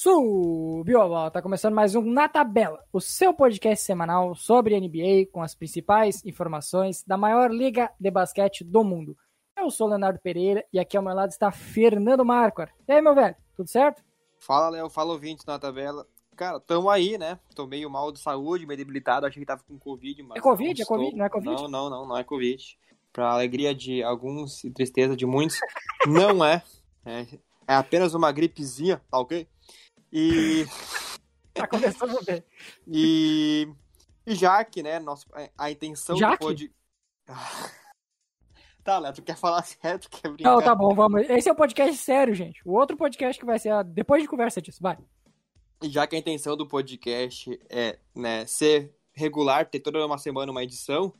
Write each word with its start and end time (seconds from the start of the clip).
Subiu 0.00 1.00
tá 1.32 1.42
começando 1.42 1.74
mais 1.74 1.96
um 1.96 2.02
Na 2.02 2.28
Tabela, 2.28 2.84
o 2.92 3.00
seu 3.00 3.34
podcast 3.34 3.84
semanal 3.84 4.32
sobre 4.36 4.78
NBA 4.78 5.28
com 5.32 5.42
as 5.42 5.56
principais 5.56 6.24
informações 6.24 7.02
da 7.02 7.16
maior 7.16 7.50
liga 7.50 7.90
de 7.98 8.08
basquete 8.08 8.62
do 8.62 8.84
mundo. 8.84 9.16
Eu 9.56 9.68
sou 9.72 9.88
Leonardo 9.88 10.20
Pereira 10.20 10.64
e 10.72 10.78
aqui 10.78 10.96
ao 10.96 11.02
meu 11.02 11.12
lado 11.12 11.30
está 11.30 11.50
Fernando 11.50 12.24
Marquardt. 12.24 12.72
E 12.86 12.92
aí, 12.92 13.02
meu 13.02 13.12
velho, 13.12 13.34
tudo 13.56 13.68
certo? 13.68 14.00
Fala, 14.38 14.68
Léo, 14.68 14.88
fala 14.88 15.14
ouvinte 15.14 15.44
na 15.44 15.58
tabela. 15.58 16.06
Cara, 16.36 16.60
tamo 16.60 16.88
aí, 16.88 17.18
né? 17.18 17.36
Tô 17.52 17.66
meio 17.66 17.90
mal 17.90 18.12
de 18.12 18.20
saúde, 18.20 18.68
meio 18.68 18.78
debilitado, 18.78 19.26
achei 19.26 19.40
que 19.40 19.46
tava 19.46 19.64
com 19.64 19.76
Covid, 19.80 20.22
mas. 20.22 20.38
É 20.38 20.40
Covid? 20.40 20.80
É 20.80 20.84
Covid? 20.84 21.16
Não 21.16 21.24
é 21.24 21.28
Covid? 21.28 21.62
Não, 21.62 21.68
não, 21.68 21.90
não, 21.90 22.06
não 22.06 22.16
é 22.16 22.22
Covid. 22.22 22.78
Pra 23.12 23.32
alegria 23.32 23.74
de 23.74 24.00
alguns 24.04 24.62
e 24.62 24.70
tristeza 24.70 25.16
de 25.16 25.26
muitos, 25.26 25.58
não 26.06 26.44
é. 26.44 26.62
é. 27.04 27.26
É 27.66 27.74
apenas 27.74 28.14
uma 28.14 28.32
gripezinha, 28.32 29.02
tá 29.10 29.18
ok? 29.18 29.46
E. 30.12 30.66
tá 31.54 31.66
começando 31.66 32.24
bem. 32.24 32.42
E. 32.86 33.68
E 34.26 34.34
já 34.34 34.62
que, 34.64 34.82
né, 34.82 34.98
nosso, 34.98 35.26
a 35.56 35.70
intenção 35.70 36.16
Jaque? 36.16 36.38
pode. 36.38 36.72
Tá, 38.84 38.98
Léo, 38.98 39.12
tu 39.12 39.22
quer 39.22 39.36
falar 39.36 39.62
sério? 39.64 39.98
Tu 39.98 40.10
quer 40.10 40.28
brincar? 40.28 40.50
Não, 40.50 40.62
tá 40.62 40.74
bom, 40.74 40.94
vamos. 40.94 41.28
Esse 41.28 41.48
é 41.48 41.52
o 41.52 41.56
podcast 41.56 41.96
sério, 41.96 42.34
gente. 42.34 42.60
O 42.64 42.72
outro 42.72 42.96
podcast 42.96 43.38
que 43.38 43.44
vai 43.44 43.58
ser 43.58 43.70
a... 43.70 43.82
depois 43.82 44.22
de 44.22 44.28
conversa 44.28 44.62
disso, 44.62 44.78
vai. 44.82 44.96
E 45.82 45.88
já 45.88 46.06
que 46.06 46.16
a 46.16 46.18
intenção 46.18 46.56
do 46.56 46.66
podcast 46.66 47.58
é, 47.68 47.98
né, 48.14 48.46
ser 48.46 48.94
regular, 49.12 49.68
ter 49.68 49.80
toda 49.80 50.04
uma 50.04 50.18
semana 50.18 50.50
uma 50.50 50.62
edição, 50.62 51.12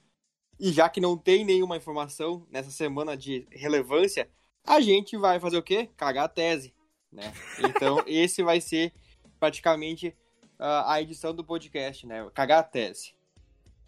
e 0.58 0.72
já 0.72 0.88
que 0.88 1.00
não 1.00 1.16
tem 1.16 1.44
nenhuma 1.44 1.76
informação 1.76 2.46
nessa 2.50 2.70
semana 2.70 3.16
de 3.16 3.46
relevância, 3.50 4.28
a 4.66 4.80
gente 4.80 5.16
vai 5.16 5.38
fazer 5.38 5.56
o 5.58 5.62
quê? 5.62 5.88
Cagar 5.96 6.24
a 6.24 6.28
tese, 6.28 6.74
né? 7.12 7.32
Então, 7.58 8.02
esse 8.06 8.42
vai 8.42 8.60
ser 8.60 8.92
praticamente 9.38 10.08
uh, 10.58 10.84
a 10.86 11.00
edição 11.00 11.34
do 11.34 11.44
podcast, 11.44 12.06
né? 12.06 12.28
Cagar 12.34 12.60
a 12.60 12.62
tese. 12.62 13.14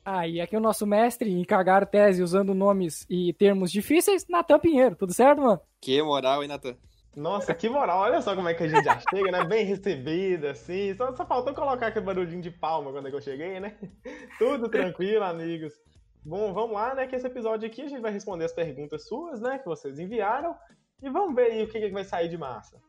Ah, 0.04 0.26
e 0.26 0.40
aqui 0.40 0.56
o 0.56 0.60
nosso 0.60 0.86
mestre 0.86 1.30
em 1.30 1.44
cagar 1.44 1.86
tese 1.86 2.22
usando 2.22 2.54
nomes 2.54 3.06
e 3.08 3.32
termos 3.34 3.70
difíceis, 3.70 4.26
Natan 4.28 4.58
Pinheiro. 4.58 4.96
Tudo 4.96 5.12
certo, 5.12 5.42
mano? 5.42 5.60
Que 5.80 6.02
moral, 6.02 6.42
hein, 6.42 6.48
Natan? 6.48 6.76
Nossa, 7.14 7.54
que 7.54 7.68
moral. 7.68 8.00
Olha 8.00 8.22
só 8.22 8.34
como 8.34 8.48
é 8.48 8.54
que 8.54 8.62
a 8.62 8.68
gente 8.68 8.84
já 8.84 8.98
chega, 9.10 9.30
né? 9.30 9.44
Bem 9.44 9.64
recebida, 9.64 10.52
assim. 10.52 10.94
Só, 10.94 11.14
só 11.14 11.26
faltou 11.26 11.54
colocar 11.54 11.88
aquele 11.88 12.04
barulhinho 12.04 12.40
de 12.40 12.50
palma 12.50 12.92
quando 12.92 13.08
é 13.08 13.10
que 13.10 13.16
eu 13.16 13.20
cheguei, 13.20 13.60
né? 13.60 13.76
Tudo 14.38 14.68
tranquilo, 14.68 15.24
amigos. 15.24 15.74
Bom, 16.24 16.52
vamos 16.52 16.72
lá, 16.72 16.94
né? 16.94 17.06
Que 17.06 17.16
esse 17.16 17.26
episódio 17.26 17.66
aqui 17.66 17.82
a 17.82 17.88
gente 17.88 18.00
vai 18.00 18.12
responder 18.12 18.44
as 18.44 18.52
perguntas 18.52 19.06
suas, 19.06 19.40
né? 19.40 19.58
Que 19.58 19.66
vocês 19.66 19.98
enviaram. 19.98 20.54
E 21.02 21.10
vamos 21.10 21.34
ver 21.34 21.50
aí 21.50 21.62
o 21.62 21.68
que, 21.68 21.80
que 21.80 21.90
vai 21.90 22.04
sair 22.04 22.28
de 22.28 22.38
massa. 22.38 22.80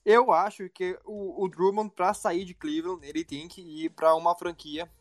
Eu 0.03 0.33
acho 0.33 0.67
que 0.67 0.99
o, 1.05 1.41
o 1.41 1.47
Drummond, 1.47 1.89
pra 1.95 2.13
sair 2.13 2.43
de 2.43 2.53
Cleveland, 2.53 2.99
ele 3.07 3.23
tem 3.23 3.47
que 3.47 3.61
ir 3.61 3.91
para 3.91 4.13
uma 4.13 4.35
franquia 4.35 4.91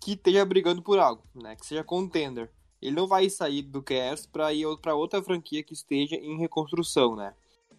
que 0.00 0.12
esteja 0.12 0.44
brigando 0.44 0.80
por 0.80 0.96
algo, 0.96 1.24
né? 1.34 1.56
Que 1.56 1.66
seja 1.66 1.82
contender. 1.82 2.48
Ele 2.80 2.94
não 2.94 3.08
vai 3.08 3.28
sair 3.28 3.62
do 3.62 3.82
Cavs 3.82 4.26
para 4.26 4.54
ir 4.54 4.64
para 4.80 4.94
outra 4.94 5.20
franquia 5.20 5.60
que 5.64 5.72
esteja 5.72 6.14
em 6.14 6.38
reconstrução, 6.38 7.16
né? 7.16 7.34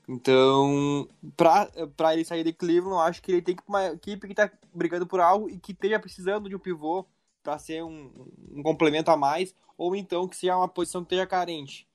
Então, 0.05 1.07
para 1.37 2.13
ele 2.13 2.25
sair 2.25 2.43
de 2.43 2.51
Cleveland, 2.51 2.95
eu 2.95 2.99
acho 2.99 3.21
que 3.21 3.31
ele 3.31 3.41
tem 3.41 3.55
que 3.55 3.63
ir 3.63 3.69
uma 3.69 3.85
equipe 3.93 4.27
que 4.27 4.35
tá 4.35 4.51
brigando 4.73 5.07
por 5.07 5.21
algo 5.21 5.49
e 5.49 5.57
que 5.57 5.71
esteja 5.71 5.97
precisando 5.97 6.49
de 6.49 6.57
um 6.57 6.59
pivô 6.59 7.05
para 7.41 7.57
ser 7.57 7.85
um, 7.85 8.11
um 8.51 8.61
complemento 8.61 9.09
a 9.09 9.15
mais, 9.15 9.55
ou 9.77 9.95
então 9.95 10.27
que 10.27 10.35
seja 10.35 10.57
uma 10.57 10.67
posição 10.67 11.05
que 11.05 11.15
esteja 11.15 11.25
carente. 11.25 11.88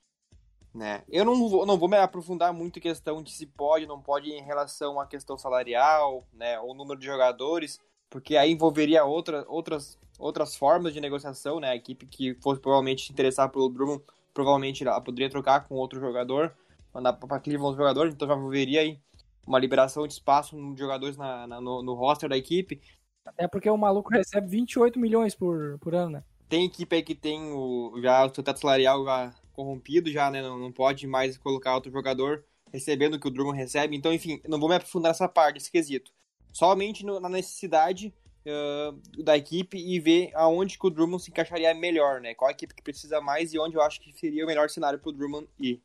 Né? 0.75 1.05
Eu 1.09 1.25
não 1.25 1.49
vou, 1.49 1.65
não 1.65 1.79
vou 1.79 1.89
me 1.89 1.97
aprofundar 1.97 2.53
muito 2.53 2.81
em 2.81 2.83
questão 2.83 3.23
de 3.23 3.31
se 3.31 3.47
pode, 3.47 3.87
não 3.87 4.03
pode 4.03 4.33
em 4.33 4.43
relação 4.43 4.99
à 4.99 5.07
questão 5.07 5.39
salarial, 5.39 6.27
né, 6.33 6.59
ou 6.59 6.75
número 6.75 6.99
de 6.99 7.07
jogadores, 7.07 7.79
porque 8.11 8.37
aí 8.37 8.51
envolveria 8.51 9.05
outra, 9.05 9.45
outras, 9.47 9.97
outras 10.19 10.57
formas 10.57 10.93
de 10.93 11.01
negociação, 11.01 11.61
né? 11.61 11.71
A 11.71 11.77
equipe 11.77 12.07
que 12.07 12.35
fosse 12.43 12.61
provavelmente 12.61 13.13
interessar 13.13 13.49
pelo 13.51 13.69
Drummond, 13.69 14.03
provavelmente 14.33 14.87
ela 14.87 15.01
poderia 15.01 15.31
trocar 15.31 15.67
com 15.67 15.77
outro 15.77 16.01
jogador, 16.01 16.53
mandar 16.93 17.13
para 17.13 17.41
Cleveland 17.41 17.73
os 17.73 17.77
jogadores, 17.77 18.15
então 18.15 18.27
já 18.27 18.35
envolveria 18.35 18.81
aí 18.81 18.99
uma 19.47 19.59
liberação 19.59 20.07
de 20.07 20.13
espaço 20.13 20.57
de 20.75 20.79
jogadores 20.81 21.17
na, 21.17 21.47
na 21.47 21.61
no, 21.61 21.83
no, 21.83 21.95
roster 21.95 22.29
da 22.29 22.37
equipe. 22.37 22.81
Até 23.25 23.47
porque 23.47 23.71
o 23.71 23.77
maluco 23.77 24.13
recebe 24.13 24.49
28 24.49 24.99
milhões 24.99 25.35
por, 25.35 25.79
por 25.81 25.95
ano, 25.95 26.11
né? 26.11 26.25
Tem 26.49 26.65
equipe 26.65 26.97
aí 26.97 27.03
que 27.03 27.15
tem 27.15 27.53
o, 27.53 28.01
já 28.01 28.25
o 28.25 28.35
seu 28.35 28.45
teto 28.45 28.61
salarial 28.61 29.05
já 29.05 29.35
corrompido 29.55 30.11
já, 30.11 30.31
né? 30.31 30.43
Não, 30.43 30.59
não 30.59 30.71
pode 30.71 31.07
mais 31.07 31.39
colocar 31.39 31.75
outro 31.75 31.91
jogador 31.91 32.45
recebendo 32.73 33.15
o 33.15 33.21
que 33.21 33.29
o 33.29 33.31
Drummond 33.31 33.57
recebe. 33.57 33.97
Então, 33.97 34.13
enfim, 34.13 34.41
não 34.49 34.59
vou 34.59 34.69
me 34.69 34.75
aprofundar 34.75 35.11
nessa 35.11 35.29
parte, 35.29 35.59
esse 35.59 35.71
quesito. 35.71 36.13
Somente 36.53 37.07
no, 37.07 37.21
na 37.21 37.29
necessidade 37.29 38.13
uh, 38.45 39.23
da 39.23 39.37
equipe 39.37 39.79
e 39.79 40.01
ver 40.01 40.31
aonde 40.35 40.77
que 40.77 40.87
o 40.87 40.91
Drummond 40.91 41.23
se 41.23 41.31
encaixaria 41.31 41.73
melhor, 41.73 42.21
né? 42.21 42.35
Qual 42.35 42.49
a 42.49 42.53
equipe 42.53 42.75
que 42.75 42.83
precisa 42.83 43.21
mais 43.21 43.55
e 43.55 43.59
onde 43.59 43.77
eu 43.77 43.83
acho 43.83 44.01
que 44.01 44.13
seria 44.13 44.45
o 44.45 44.47
melhor 44.47 44.69
cenário 44.69 44.99
para 44.99 45.09
o 45.09 45.13
Drummond 45.13 45.49
ir. 45.59 45.81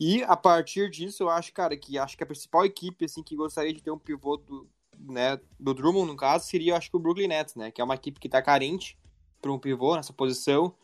E 0.00 0.22
a 0.24 0.36
partir 0.36 0.90
disso, 0.90 1.24
eu 1.24 1.30
acho, 1.30 1.52
cara, 1.52 1.76
que 1.76 1.98
acho 1.98 2.16
que 2.16 2.22
a 2.22 2.26
principal 2.26 2.64
equipe 2.64 3.04
assim 3.04 3.22
que 3.22 3.36
gostaria 3.36 3.72
de 3.72 3.82
ter 3.82 3.90
um 3.90 3.98
pivô 3.98 4.36
do, 4.36 4.68
né, 4.98 5.40
do 5.58 5.74
Drummond, 5.74 6.06
no 6.08 6.16
caso, 6.16 6.46
seria 6.46 6.76
acho 6.76 6.90
que 6.90 6.96
o 6.96 7.00
Brooklyn 7.00 7.28
Nets, 7.28 7.54
né? 7.54 7.70
Que 7.70 7.80
é 7.80 7.84
uma 7.84 7.94
equipe 7.94 8.18
que 8.18 8.26
está 8.28 8.42
carente 8.42 8.98
para 9.40 9.52
um 9.52 9.58
pivô 9.58 9.94
nessa 9.94 10.12
posição. 10.12 10.74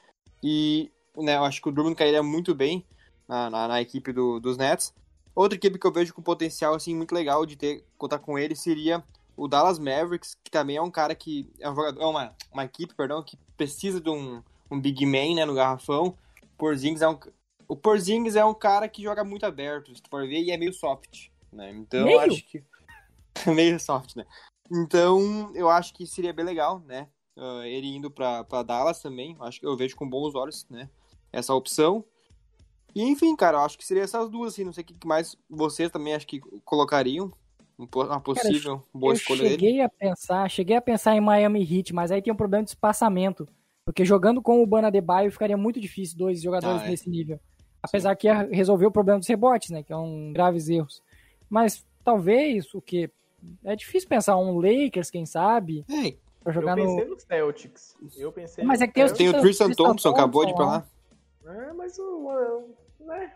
E 0.42 0.92
né, 1.16 1.36
eu 1.36 1.44
acho 1.44 1.60
que 1.60 1.68
o 1.68 1.72
Drummond 1.72 1.96
cairia 1.96 2.22
muito 2.22 2.54
bem 2.54 2.84
na, 3.28 3.50
na, 3.50 3.68
na 3.68 3.80
equipe 3.80 4.12
do, 4.12 4.40
dos 4.40 4.56
Nets. 4.56 4.94
Outra 5.34 5.56
equipe 5.56 5.78
que 5.78 5.86
eu 5.86 5.92
vejo 5.92 6.14
com 6.14 6.22
potencial 6.22 6.74
assim 6.74 6.94
muito 6.94 7.14
legal 7.14 7.44
de 7.44 7.56
ter 7.56 7.84
contar 7.98 8.18
com 8.18 8.38
ele 8.38 8.54
seria 8.54 9.02
o 9.36 9.48
Dallas 9.48 9.78
Mavericks, 9.78 10.36
que 10.44 10.50
também 10.50 10.76
é 10.76 10.82
um 10.82 10.90
cara 10.90 11.14
que 11.14 11.50
é 11.58 11.68
um 11.68 11.74
jogador, 11.74 12.00
é 12.00 12.06
uma, 12.06 12.36
uma 12.52 12.64
equipe, 12.64 12.94
perdão, 12.94 13.22
que 13.22 13.36
precisa 13.56 14.00
de 14.00 14.08
um, 14.08 14.42
um 14.70 14.80
big 14.80 15.04
man, 15.04 15.34
né, 15.34 15.44
no 15.44 15.54
garrafão. 15.54 16.16
Porzingis 16.56 17.02
é 17.02 17.08
um 17.08 17.18
o 17.68 17.76
Porzingis 17.76 18.36
é 18.36 18.44
um 18.44 18.54
cara 18.54 18.88
que 18.88 19.02
joga 19.02 19.24
muito 19.24 19.46
aberto, 19.46 19.94
se 19.94 20.02
tu 20.02 20.10
for 20.10 20.26
ver, 20.26 20.42
e 20.42 20.50
é 20.50 20.56
meio 20.56 20.72
soft, 20.72 21.28
né? 21.52 21.70
Então, 21.70 22.04
meio? 22.04 22.16
eu 22.16 22.20
acho 22.20 22.44
que 22.44 22.62
meio 23.50 23.80
soft, 23.80 24.16
né? 24.16 24.26
Então, 24.70 25.50
eu 25.54 25.68
acho 25.68 25.92
que 25.94 26.06
seria 26.06 26.32
bem 26.32 26.44
legal, 26.44 26.80
né? 26.80 27.08
Uh, 27.36 27.62
ele 27.62 27.88
indo 27.88 28.10
para 28.10 28.62
Dallas 28.62 29.00
também, 29.00 29.36
acho 29.40 29.60
que 29.60 29.66
eu 29.66 29.76
vejo 29.76 29.96
com 29.96 30.08
bons 30.08 30.34
olhos, 30.34 30.66
né? 30.70 30.88
Essa 31.34 31.54
opção. 31.54 32.04
E 32.94 33.02
enfim, 33.02 33.34
cara, 33.34 33.58
eu 33.58 33.62
acho 33.62 33.76
que 33.76 33.84
seria 33.84 34.04
essas 34.04 34.28
duas, 34.30 34.52
assim, 34.52 34.64
não 34.64 34.72
sei 34.72 34.82
o 34.82 34.86
que 34.86 34.94
mais 35.06 35.36
vocês 35.50 35.90
também 35.90 36.14
acho 36.14 36.26
que 36.26 36.40
colocariam 36.64 37.32
uma 37.76 38.20
possível 38.20 38.76
cara, 38.78 38.88
boa 38.94 39.12
eu 39.12 39.16
escolha 39.16 39.48
cheguei 39.48 39.72
dele. 39.72 39.80
a 39.82 39.88
pensar, 39.88 40.48
cheguei 40.48 40.76
a 40.76 40.80
pensar 40.80 41.16
em 41.16 41.20
Miami 41.20 41.60
Heat, 41.60 41.92
mas 41.92 42.12
aí 42.12 42.22
tem 42.22 42.32
um 42.32 42.36
problema 42.36 42.62
de 42.62 42.70
espaçamento, 42.70 43.48
porque 43.84 44.04
jogando 44.04 44.40
com 44.40 44.62
o 44.62 44.66
Bana 44.66 44.92
Baio 45.02 45.32
ficaria 45.32 45.56
muito 45.56 45.80
difícil 45.80 46.16
dois 46.16 46.40
jogadores 46.40 46.82
Ah, 46.82 46.86
é. 46.86 46.90
nesse 46.90 47.10
nível. 47.10 47.40
Apesar 47.82 48.14
que 48.14 48.28
ia 48.28 48.48
resolver 48.50 48.86
o 48.86 48.92
problema 48.92 49.18
dos 49.18 49.28
rebotes, 49.28 49.70
né, 49.70 49.82
que 49.82 49.92
é 49.92 49.96
um 49.96 50.32
graves 50.32 50.68
erros. 50.68 51.02
Mas 51.50 51.84
talvez 52.04 52.72
o 52.74 52.80
que 52.80 53.10
é 53.64 53.74
difícil 53.74 54.08
pensar 54.08 54.36
um 54.36 54.56
Lakers, 54.60 55.10
quem 55.10 55.26
sabe, 55.26 55.84
É, 55.90 56.12
pra 56.44 56.50
Eu 56.50 56.52
jogar 56.52 56.76
pensei 56.76 57.04
no 57.04 57.10
no 57.10 57.20
Celtics. 57.20 57.96
Eu 58.16 58.30
pensei 58.32 58.64
Mas 58.64 58.78
no 58.78 58.84
é 58.84 58.86
que 58.86 58.94
tem 58.94 59.04
os 59.04 59.12
tem 59.12 59.26
o 59.28 59.30
Celtics. 59.32 59.42
Tristan 59.42 59.66
Tristan 59.66 59.84
Thompson, 59.84 60.08
acabou 60.10 60.44
de 60.46 60.52
ir 60.52 60.54
pra 60.54 60.64
Thompson 60.64 60.78
lá. 60.78 60.93
É, 61.46 61.72
mas 61.72 61.98
o. 61.98 62.74
Né? 63.00 63.34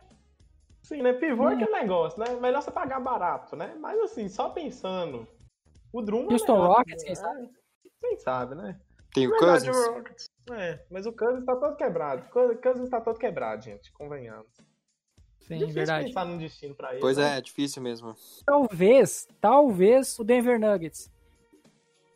Sim, 0.83 1.03
né? 1.03 1.13
Pivô 1.13 1.49
é 1.49 1.55
aquele 1.55 1.73
negócio, 1.73 2.19
né? 2.19 2.27
Melhor 2.41 2.63
você 2.63 2.71
pagar 2.71 3.01
barato, 3.01 3.55
né? 3.57 3.77
Mas 3.79 3.99
assim, 4.01 4.29
só 4.29 4.51
pensando. 4.51 5.27
O 5.93 6.01
Drummond. 6.03 6.33
Houston 6.33 6.53
é 6.53 6.57
melhor, 6.57 6.77
Rockets, 6.79 7.05
quem 7.05 7.13
é, 7.13 7.15
sabe? 7.15 7.51
Quem 8.01 8.17
sabe, 8.19 8.55
né? 8.55 8.81
Tem 9.13 9.27
o 9.27 9.31
Verdade, 9.31 9.67
Cousins. 9.67 9.87
o 9.87 9.93
Rockets. 9.95 10.31
É, 10.53 10.85
mas 10.91 11.07
o 11.07 11.13
Cousins 11.13 11.45
tá 11.45 11.57
todo 11.57 11.77
quebrado. 11.77 12.27
O 12.27 12.59
Cousins 12.59 12.89
tá 12.89 13.01
todo 13.01 13.19
quebrado, 13.19 13.63
gente. 13.63 13.93
Convenhamos. 13.93 14.49
Sim, 15.41 15.59
Difícil 15.59 15.75
verdade. 15.75 16.07
pensar 16.07 16.25
num 16.27 16.37
destino 16.37 16.75
pra 16.75 16.93
ele. 16.93 17.01
Pois 17.01 17.17
né? 17.17 17.35
é, 17.35 17.39
é 17.39 17.41
difícil 17.41 17.83
mesmo. 17.83 18.15
Talvez, 18.45 19.27
talvez 19.41 20.19
o 20.19 20.25
Denver 20.25 20.61
Nuggets. 20.61 21.11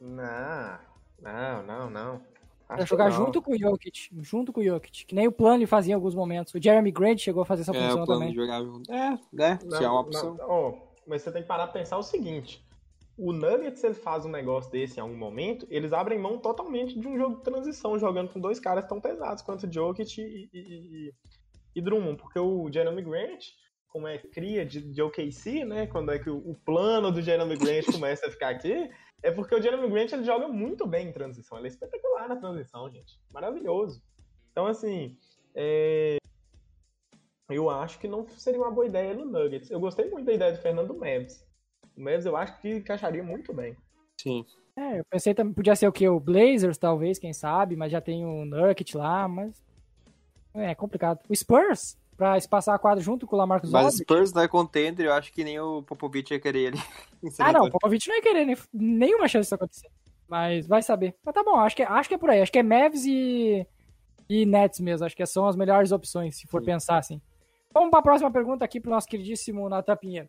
Não, 0.01 0.79
não, 1.21 1.63
não, 1.63 1.91
não. 1.91 2.32
Pra 2.77 2.85
jogar 2.85 3.11
não. 3.11 3.17
junto 3.17 3.43
com 3.43 3.53
o 3.53 3.59
Jokic, 3.59 4.09
junto 4.21 4.53
com 4.53 4.61
o 4.61 4.65
Jokic, 4.65 5.07
que 5.07 5.15
nem 5.15 5.27
o 5.29 5.33
Plano 5.33 5.67
fazia 5.67 5.93
em 5.93 5.95
alguns 5.95 6.15
momentos. 6.15 6.53
O 6.55 6.63
Jeremy 6.63 6.91
Grant 6.91 7.19
chegou 7.19 7.43
a 7.43 7.47
fazer 7.47 7.63
essa 7.63 7.73
É, 7.77 7.81
função 7.89 8.03
o 8.03 8.07
plano 8.07 8.21
também. 8.21 8.35
de 8.35 8.41
jogar 8.41 8.63
junto. 8.63 8.93
É, 8.93 9.19
né? 9.33 9.59
Se 9.59 9.85
é 9.85 9.89
uma 9.89 10.01
opção. 10.01 10.35
não, 10.35 10.47
ó, 10.49 10.75
mas 11.07 11.23
você 11.23 11.33
tem 11.33 11.43
que 11.43 11.49
parar 11.49 11.65
pra 11.69 11.81
pensar 11.81 11.99
o 11.99 12.03
seguinte. 12.03 12.65
O 13.19 13.33
Nuggets, 13.33 13.85
ele 13.85 13.95
faz 13.95 14.25
um 14.25 14.31
negócio 14.31 14.71
desse 14.73 14.99
em 14.99 15.03
algum 15.03 15.17
momento, 15.17 15.67
eles 15.71 15.93
abrem 15.93 16.19
mão 16.19 16.39
totalmente 16.39 16.99
de 16.99 17.07
um 17.07 17.17
jogo 17.17 17.37
de 17.37 17.43
transição, 17.43 17.99
jogando 17.99 18.33
com 18.33 18.41
dois 18.41 18.59
caras 18.59 18.87
tão 18.87 19.01
pesados 19.01 19.43
quanto 19.43 19.67
o 19.67 19.73
Jokic 19.73 20.19
e, 20.21 20.49
e, 20.53 20.59
e, 20.59 21.13
e 21.77 21.81
Drummond, 21.83 22.17
porque 22.17 22.39
o 22.39 22.71
Jeremy 22.73 23.03
Grant, 23.03 23.45
como 23.89 24.09
é 24.09 24.17
cria 24.17 24.65
de, 24.65 24.81
de 24.81 25.03
OKC, 25.03 25.63
né, 25.67 25.87
quando 25.87 26.11
é 26.11 26.19
que 26.19 26.31
o, 26.31 26.39
o 26.39 26.55
plano 26.65 27.13
do 27.13 27.21
Jeremy 27.21 27.55
Grant 27.57 27.85
começa 27.93 28.27
a 28.27 28.31
ficar 28.31 28.49
aqui, 28.49 28.89
é 29.23 29.31
porque 29.31 29.55
o 29.55 29.63
Jeremy 29.63 29.89
Grant, 29.89 30.13
ele 30.13 30.25
joga 30.25 30.49
muito 30.49 30.87
bem 30.87 31.09
em 31.09 31.13
transição, 31.13 31.59
ele 31.59 31.69
é 31.69 31.71
espetacular 31.71 32.29
na 32.29 32.37
transição, 32.37 32.91
gente, 32.91 33.19
maravilhoso. 33.33 34.03
Então, 34.51 34.67
assim, 34.67 35.17
é, 35.55 36.17
eu 37.49 37.71
acho 37.71 37.99
que 37.99 38.09
não 38.09 38.27
seria 38.29 38.61
uma 38.61 38.71
boa 38.71 38.87
ideia 38.87 39.15
no 39.15 39.25
Nuggets. 39.25 39.71
Eu 39.71 39.81
gostei 39.81 40.09
muito 40.11 40.27
da 40.27 40.33
ideia 40.33 40.53
do 40.53 40.59
Fernando 40.61 40.95
Mavis. 40.95 41.47
O 41.97 42.03
Mavis 42.03 42.27
eu 42.27 42.37
acho 42.37 42.61
que 42.61 42.71
encaixaria 42.71 43.23
muito 43.23 43.53
bem. 43.53 43.77
Sim. 44.21 44.45
É, 44.77 45.01
eu 45.01 45.05
pensei 45.05 45.35
também, 45.35 45.53
podia 45.53 45.77
ser 45.77 45.87
o 45.87 45.93
que? 45.93 46.09
O 46.09 46.19
Blazers, 46.19 46.79
talvez, 46.79 47.19
quem 47.19 47.33
sabe, 47.33 47.77
mas 47.77 47.93
já 47.93 48.01
tem 48.01 48.25
o 48.25 48.45
Nurkic 48.45 48.97
lá, 48.97 49.29
mas. 49.29 49.63
É 50.55 50.75
complicado. 50.75 51.21
O 51.29 51.35
Spurs, 51.35 51.99
pra 52.23 52.39
espaçar 52.39 52.77
a 52.77 52.79
quadra 52.79 53.03
junto 53.03 53.27
com 53.27 53.35
o 53.35 53.39
Lamarcus 53.39 53.73
Mas 53.73 53.83
o 53.83 53.87
Aldridge. 53.87 54.05
Spurs 54.05 54.33
não 54.33 54.43
é 54.43 54.49
contender, 54.49 55.07
eu 55.07 55.13
acho 55.13 55.33
que 55.33 55.43
nem 55.43 55.59
o 55.59 55.83
Popovich 55.83 56.33
ia 56.33 56.39
querer 56.39 56.67
ele. 56.69 56.79
Ah, 57.39 57.53
não, 57.53 57.67
o. 57.67 57.71
Popovich 57.71 58.09
não 58.09 58.17
ia 58.17 58.23
querer 58.23 58.45
nem, 58.45 58.57
nenhuma 58.73 59.29
chance 59.29 59.45
disso 59.45 59.55
acontecer. 59.55 59.89
Mas 60.29 60.67
vai 60.67 60.83
saber. 60.83 61.15
Mas 61.25 61.33
tá 61.33 61.43
bom, 61.45 61.55
acho 61.57 61.77
que, 61.77 61.83
acho 61.83 62.09
que 62.09 62.15
é 62.17 62.19
por 62.19 62.31
aí. 62.31 62.43
Acho 62.43 62.51
que 62.51 62.59
é 62.59 62.63
Mavs 62.63 63.05
e, 63.05 63.65
e 64.29 64.45
Nets 64.45 64.81
mesmo. 64.81 65.07
Acho 65.07 65.15
que 65.15 65.25
são 65.25 65.47
as 65.47 65.55
melhores 65.55 65.93
opções, 65.93 66.37
se 66.37 66.49
for 66.49 66.61
Sim. 66.61 66.67
pensar 66.67 66.99
assim. 66.99 67.21
Vamos 67.73 67.91
para 67.91 68.01
a 68.01 68.03
próxima 68.03 68.31
pergunta 68.31 68.65
aqui 68.65 68.81
pro 68.81 68.91
nosso 68.91 69.07
queridíssimo 69.07 69.69
Natan 69.69 69.97
Pinheiro. 69.97 70.29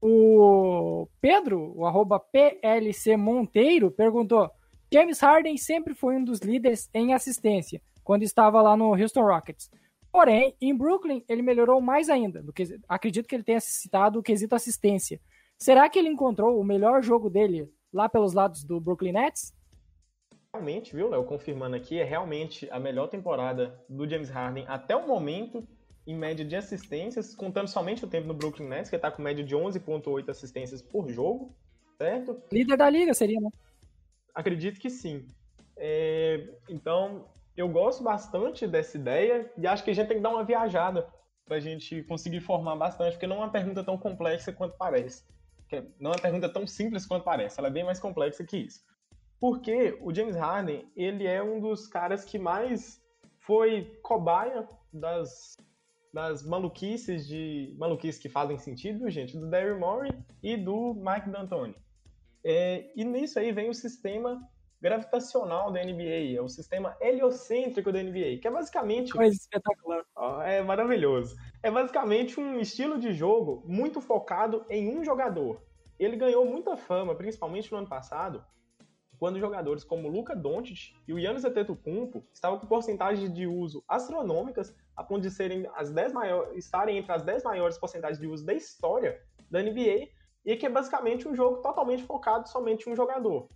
O 0.00 1.08
Pedro, 1.20 1.72
o 1.76 1.84
arroba 1.84 2.20
PLC 2.20 3.16
Monteiro, 3.16 3.90
perguntou: 3.90 4.48
James 4.92 5.18
Harden 5.18 5.56
sempre 5.56 5.94
foi 5.94 6.16
um 6.16 6.24
dos 6.24 6.38
líderes 6.38 6.88
em 6.94 7.12
assistência, 7.12 7.82
quando 8.04 8.22
estava 8.22 8.62
lá 8.62 8.76
no 8.76 8.94
Houston 8.94 9.22
Rockets. 9.22 9.68
Porém, 10.12 10.56
em 10.60 10.76
Brooklyn, 10.76 11.24
ele 11.28 11.42
melhorou 11.42 11.80
mais 11.80 12.08
ainda. 12.08 12.44
Que, 12.52 12.80
acredito 12.88 13.28
que 13.28 13.34
ele 13.34 13.44
tenha 13.44 13.60
citado 13.60 14.18
o 14.18 14.22
quesito 14.22 14.54
assistência. 14.54 15.20
Será 15.58 15.88
que 15.88 15.98
ele 15.98 16.08
encontrou 16.08 16.58
o 16.58 16.64
melhor 16.64 17.02
jogo 17.02 17.30
dele 17.30 17.70
lá 17.92 18.08
pelos 18.08 18.32
lados 18.32 18.64
do 18.64 18.80
Brooklyn 18.80 19.12
Nets? 19.12 19.54
Realmente, 20.52 20.96
viu, 20.96 21.08
Léo? 21.08 21.24
Confirmando 21.24 21.76
aqui, 21.76 21.98
é 21.98 22.04
realmente 22.04 22.68
a 22.70 22.80
melhor 22.80 23.08
temporada 23.08 23.78
do 23.88 24.08
James 24.08 24.30
Harden 24.30 24.64
até 24.66 24.96
o 24.96 25.06
momento, 25.06 25.66
em 26.04 26.16
média 26.16 26.44
de 26.44 26.56
assistências, 26.56 27.36
contando 27.36 27.68
somente 27.68 28.04
o 28.04 28.08
tempo 28.08 28.26
no 28.26 28.34
Brooklyn 28.34 28.66
Nets, 28.66 28.90
que 28.90 28.96
está 28.96 29.12
com 29.12 29.22
média 29.22 29.44
de 29.44 29.54
11,8 29.54 30.28
assistências 30.28 30.82
por 30.82 31.08
jogo, 31.08 31.54
certo? 31.98 32.42
Líder 32.50 32.76
da 32.76 32.90
liga 32.90 33.14
seria, 33.14 33.40
né? 33.40 33.50
Acredito 34.34 34.80
que 34.80 34.90
sim. 34.90 35.24
É, 35.76 36.48
então, 36.68 37.26
eu 37.56 37.68
gosto 37.68 38.02
bastante 38.02 38.66
dessa 38.66 38.96
ideia 38.96 39.50
e 39.56 39.66
acho 39.66 39.84
que 39.84 39.90
a 39.90 39.94
gente 39.94 40.08
tem 40.08 40.16
que 40.16 40.22
dar 40.22 40.30
uma 40.30 40.44
viajada 40.44 41.08
para 41.44 41.56
a 41.56 41.60
gente 41.60 42.02
conseguir 42.04 42.40
formar 42.40 42.76
bastante, 42.76 43.12
porque 43.12 43.26
não 43.26 43.36
é 43.36 43.40
uma 43.40 43.50
pergunta 43.50 43.82
tão 43.82 43.98
complexa 43.98 44.52
quanto 44.52 44.76
parece. 44.76 45.24
Que 45.68 45.82
Não 45.98 46.12
é 46.12 46.14
uma 46.14 46.22
pergunta 46.22 46.48
tão 46.48 46.66
simples 46.66 47.06
quanto 47.06 47.24
parece, 47.24 47.58
ela 47.58 47.68
é 47.68 47.72
bem 47.72 47.84
mais 47.84 47.98
complexa 47.98 48.44
que 48.44 48.56
isso. 48.56 48.80
Porque 49.40 49.98
o 50.00 50.14
James 50.14 50.36
Harden, 50.36 50.86
ele 50.94 51.26
é 51.26 51.42
um 51.42 51.60
dos 51.60 51.86
caras 51.86 52.24
que 52.24 52.38
mais 52.38 53.02
foi 53.38 53.98
cobaia 54.02 54.68
das, 54.92 55.56
das 56.12 56.46
maluquices 56.46 57.26
de 57.26 57.74
maluquices 57.78 58.20
que 58.20 58.28
fazem 58.28 58.58
sentido, 58.58 59.08
gente, 59.10 59.36
do 59.36 59.48
Daryl 59.48 59.78
Morey 59.78 60.12
e 60.42 60.56
do 60.56 60.94
Mike 60.94 61.30
D'Antoni. 61.30 61.74
É, 62.44 62.90
e 62.94 63.04
nisso 63.04 63.38
aí 63.38 63.50
vem 63.50 63.68
o 63.68 63.74
sistema 63.74 64.40
gravitacional 64.80 65.70
da 65.70 65.84
NBA, 65.84 66.36
é 66.36 66.40
o 66.40 66.48
sistema 66.48 66.96
heliocêntrico 67.00 67.92
da 67.92 68.02
NBA, 68.02 68.38
que 68.40 68.48
é 68.48 68.50
basicamente 68.50 69.12
Coisa 69.12 69.36
espetacular. 69.36 70.04
É 70.44 70.62
maravilhoso. 70.62 71.36
É 71.62 71.70
basicamente 71.70 72.40
um 72.40 72.58
estilo 72.58 72.98
de 72.98 73.12
jogo 73.12 73.62
muito 73.66 74.00
focado 74.00 74.64
em 74.70 74.96
um 74.96 75.04
jogador. 75.04 75.62
Ele 75.98 76.16
ganhou 76.16 76.46
muita 76.46 76.76
fama, 76.76 77.14
principalmente 77.14 77.70
no 77.70 77.78
ano 77.78 77.88
passado, 77.88 78.42
quando 79.18 79.38
jogadores 79.38 79.84
como 79.84 80.08
Luka 80.08 80.34
Doncic 80.34 80.94
e 81.06 81.12
o 81.12 81.20
Giannis 81.20 81.44
Antetokounmpo 81.44 82.24
estavam 82.32 82.58
com 82.58 82.66
porcentagens 82.66 83.30
de 83.30 83.46
uso 83.46 83.84
astronômicas, 83.86 84.74
a 84.96 85.04
ponto 85.04 85.20
de 85.20 85.30
serem 85.30 85.68
as 85.74 85.90
10 85.90 86.14
maiores, 86.14 86.56
estarem 86.56 86.96
entre 86.96 87.12
as 87.12 87.22
10 87.22 87.44
maiores 87.44 87.76
porcentagens 87.76 88.18
de 88.18 88.26
uso 88.26 88.46
da 88.46 88.54
história 88.54 89.20
da 89.50 89.62
NBA, 89.62 90.08
e 90.42 90.56
que 90.56 90.64
é 90.64 90.70
basicamente 90.70 91.28
um 91.28 91.34
jogo 91.34 91.58
totalmente 91.58 92.02
focado 92.02 92.48
somente 92.48 92.88
em 92.88 92.94
um 92.94 92.96
jogador. 92.96 93.46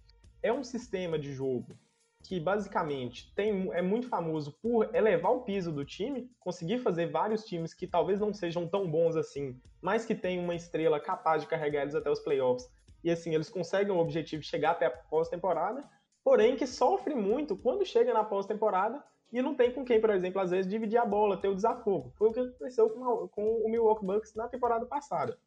É 0.45 0.53
um 0.53 0.63
sistema 0.63 1.19
de 1.19 1.33
jogo 1.33 1.75
que 2.23 2.39
basicamente 2.39 3.33
tem, 3.35 3.71
é 3.73 3.81
muito 3.81 4.09
famoso 4.09 4.53
por 4.63 4.95
elevar 4.95 5.33
o 5.33 5.41
piso 5.41 5.73
do 5.73 5.87
time, 5.87 6.31
conseguir 6.39 6.79
fazer 6.81 7.07
vários 7.07 7.45
times 7.47 7.73
que 7.73 7.87
talvez 7.87 8.21
não 8.21 8.33
sejam 8.33 8.69
tão 8.69 8.87
bons 8.87 9.17
assim, 9.17 9.59
mas 9.81 10.05
que 10.05 10.15
tem 10.15 10.39
uma 10.39 10.55
estrela 10.55 11.01
capaz 11.01 11.41
de 11.43 11.49
carregar 11.49 11.81
eles 11.81 11.95
até 11.95 12.11
os 12.11 12.21
playoffs. 12.21 12.69
E 13.03 13.11
assim, 13.11 13.35
eles 13.35 13.49
conseguem 13.49 13.91
o 13.91 13.99
objetivo 13.99 14.43
de 14.43 14.49
chegar 14.49 14.73
até 14.73 14.85
a 14.85 14.91
pós-temporada, 14.91 15.83
porém 16.23 16.57
que 16.57 16.67
sofre 16.67 17.15
muito 17.15 17.57
quando 17.57 17.85
chega 17.87 18.13
na 18.13 18.23
pós-temporada 18.23 19.03
e 19.33 19.41
não 19.41 19.55
tem 19.55 19.73
com 19.73 19.83
quem, 19.83 19.99
por 19.99 20.11
exemplo, 20.11 20.43
às 20.43 20.51
vezes 20.51 20.71
dividir 20.71 20.99
a 20.99 21.07
bola, 21.07 21.39
ter 21.39 21.49
o 21.49 21.55
desafogo. 21.55 22.13
Foi 22.19 22.29
o 22.29 22.33
que 22.35 22.41
aconteceu 22.41 22.91
com, 22.91 23.05
a- 23.25 23.29
com 23.29 23.45
o 23.65 23.71
Milwaukee 23.71 24.05
Bucks 24.05 24.35
na 24.35 24.47
temporada 24.47 24.85
passada. 24.85 25.39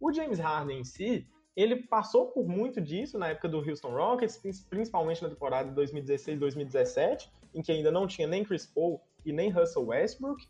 O 0.00 0.10
James 0.12 0.38
Harden 0.38 0.80
em 0.80 0.84
si, 0.84 1.26
ele 1.60 1.76
passou 1.76 2.26
por 2.26 2.46
muito 2.46 2.80
disso 2.80 3.18
na 3.18 3.28
época 3.28 3.48
do 3.48 3.58
Houston 3.58 3.90
Rockets, 3.90 4.36
prin- 4.36 4.52
principalmente 4.68 5.22
na 5.22 5.28
temporada 5.28 5.70
de 5.70 5.80
2016-2017, 5.80 7.28
em 7.54 7.62
que 7.62 7.72
ainda 7.72 7.90
não 7.90 8.06
tinha 8.06 8.28
nem 8.28 8.44
Chris 8.44 8.66
Paul 8.66 9.00
e 9.24 9.32
nem 9.32 9.50
Russell 9.50 9.86
Westbrook. 9.86 10.46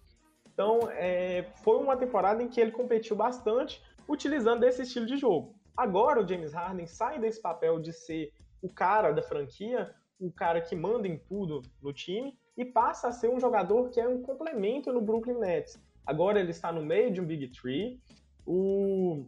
Então, 0.52 0.80
é, 0.92 1.44
foi 1.62 1.78
uma 1.78 1.96
temporada 1.96 2.42
em 2.42 2.48
que 2.48 2.60
ele 2.60 2.70
competiu 2.70 3.16
bastante 3.16 3.82
utilizando 4.08 4.64
esse 4.64 4.82
estilo 4.82 5.06
de 5.06 5.16
jogo. 5.16 5.54
Agora 5.76 6.22
o 6.22 6.28
James 6.28 6.52
Harden 6.52 6.86
sai 6.86 7.18
desse 7.18 7.40
papel 7.40 7.80
de 7.80 7.92
ser 7.92 8.32
o 8.60 8.68
cara 8.68 9.12
da 9.12 9.22
franquia, 9.22 9.94
o 10.18 10.30
cara 10.30 10.60
que 10.60 10.76
manda 10.76 11.08
em 11.08 11.16
tudo 11.16 11.62
no 11.80 11.92
time, 11.92 12.38
e 12.56 12.64
passa 12.64 13.08
a 13.08 13.12
ser 13.12 13.30
um 13.30 13.40
jogador 13.40 13.88
que 13.88 13.98
é 13.98 14.06
um 14.06 14.20
complemento 14.20 14.92
no 14.92 15.00
Brooklyn 15.00 15.38
Nets. 15.38 15.80
Agora 16.04 16.38
ele 16.38 16.50
está 16.50 16.70
no 16.70 16.82
meio 16.82 17.10
de 17.10 17.20
um 17.20 17.24
Big 17.24 17.48
Three, 17.48 17.98
o... 18.44 19.24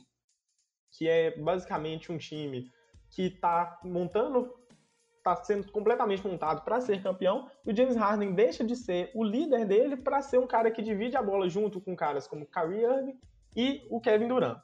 que 0.92 1.08
é 1.08 1.36
basicamente 1.36 2.12
um 2.12 2.18
time 2.18 2.70
que 3.10 3.26
está 3.26 3.80
montando, 3.82 4.54
está 5.18 5.34
sendo 5.36 5.70
completamente 5.72 6.26
montado 6.26 6.62
para 6.62 6.80
ser 6.80 7.02
campeão, 7.02 7.50
e 7.66 7.72
o 7.72 7.76
James 7.76 7.96
Harden 7.96 8.34
deixa 8.34 8.62
de 8.62 8.76
ser 8.76 9.10
o 9.14 9.24
líder 9.24 9.66
dele 9.66 9.96
para 9.96 10.22
ser 10.22 10.38
um 10.38 10.46
cara 10.46 10.70
que 10.70 10.82
divide 10.82 11.16
a 11.16 11.22
bola 11.22 11.48
junto 11.48 11.80
com 11.80 11.96
caras 11.96 12.26
como 12.26 12.46
Kyrie 12.46 12.84
Irving 12.84 13.20
e 13.56 13.86
o 13.90 14.00
Kevin 14.00 14.28
Durant. 14.28 14.58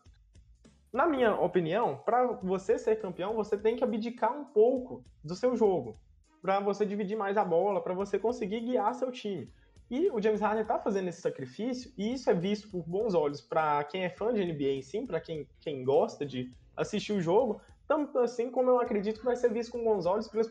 Na 0.92 1.06
minha 1.06 1.34
opinião, 1.34 1.98
para 2.04 2.26
você 2.42 2.78
ser 2.78 2.96
campeão, 2.96 3.34
você 3.34 3.58
tem 3.58 3.76
que 3.76 3.84
abdicar 3.84 4.32
um 4.32 4.44
pouco 4.44 5.04
do 5.22 5.34
seu 5.34 5.54
jogo, 5.54 6.00
para 6.40 6.60
você 6.60 6.86
dividir 6.86 7.16
mais 7.16 7.36
a 7.36 7.44
bola, 7.44 7.82
para 7.82 7.94
você 7.94 8.18
conseguir 8.18 8.60
guiar 8.60 8.94
seu 8.94 9.10
time. 9.12 9.52
E 9.90 10.10
o 10.10 10.20
James 10.20 10.40
Harden 10.40 10.62
está 10.62 10.78
fazendo 10.78 11.08
esse 11.08 11.22
sacrifício, 11.22 11.92
e 11.96 12.12
isso 12.12 12.28
é 12.28 12.34
visto 12.34 12.68
por 12.68 12.84
bons 12.86 13.14
olhos 13.14 13.40
para 13.40 13.82
quem 13.84 14.04
é 14.04 14.10
fã 14.10 14.32
de 14.32 14.44
NBA 14.44 14.72
em 14.72 14.82
si, 14.82 15.00
para 15.06 15.20
quem, 15.20 15.48
quem 15.60 15.82
gosta 15.82 16.26
de 16.26 16.52
assistir 16.76 17.12
o 17.12 17.20
jogo, 17.20 17.60
tanto 17.86 18.18
assim 18.18 18.50
como 18.50 18.68
eu 18.68 18.80
acredito 18.80 19.18
que 19.18 19.24
vai 19.24 19.34
ser 19.34 19.50
visto 19.50 19.72
com 19.72 19.82
bons 19.82 20.04
olhos 20.04 20.28
pelos 20.28 20.48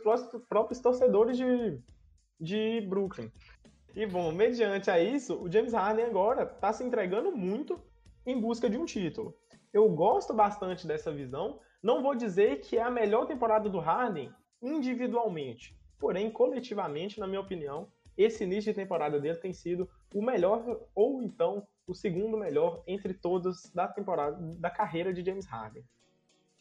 próprios 0.50 0.80
torcedores 0.82 1.38
de, 1.38 1.80
de 2.40 2.82
Brooklyn. 2.82 3.32
E 3.96 4.06
bom, 4.08 4.32
mediante 4.32 4.90
a 4.90 5.00
isso, 5.00 5.40
o 5.42 5.52
James 5.52 5.74
Harden 5.74 6.06
agora 6.06 6.44
está 6.44 6.74
se 6.74 6.84
entregando 6.84 7.32
muito 7.32 7.80
em 8.26 8.40
busca 8.40 8.70
de 8.70 8.78
um 8.78 8.86
título. 8.86 9.36
Eu 9.72 9.88
gosto 9.90 10.34
bastante 10.34 10.88
dessa 10.88 11.12
visão. 11.12 11.60
Não 11.82 12.02
vou 12.02 12.16
dizer 12.16 12.62
que 12.62 12.78
é 12.78 12.82
a 12.82 12.92
melhor 12.92 13.28
temporada 13.28 13.70
do 13.70 13.80
Harden 13.80 14.32
individualmente, 14.62 15.78
porém 16.00 16.30
coletivamente, 16.30 17.20
na 17.20 17.28
minha 17.28 17.40
opinião, 17.42 17.88
esse 18.18 18.44
início 18.44 18.74
de 18.74 18.80
temporada 18.80 19.20
dele 19.20 19.38
tem 19.38 19.54
sido 19.54 19.90
o 20.14 20.22
melhor 20.22 20.82
ou 20.96 21.22
então 21.22 21.68
o 21.86 21.94
segundo 21.94 22.38
melhor 22.38 22.84
entre 22.88 23.14
todos 23.14 23.72
da 23.74 23.88
temporada 23.88 24.38
da 24.58 24.70
carreira 24.70 25.14
de 25.14 25.24
James 25.24 25.46
Harden. 25.46 25.84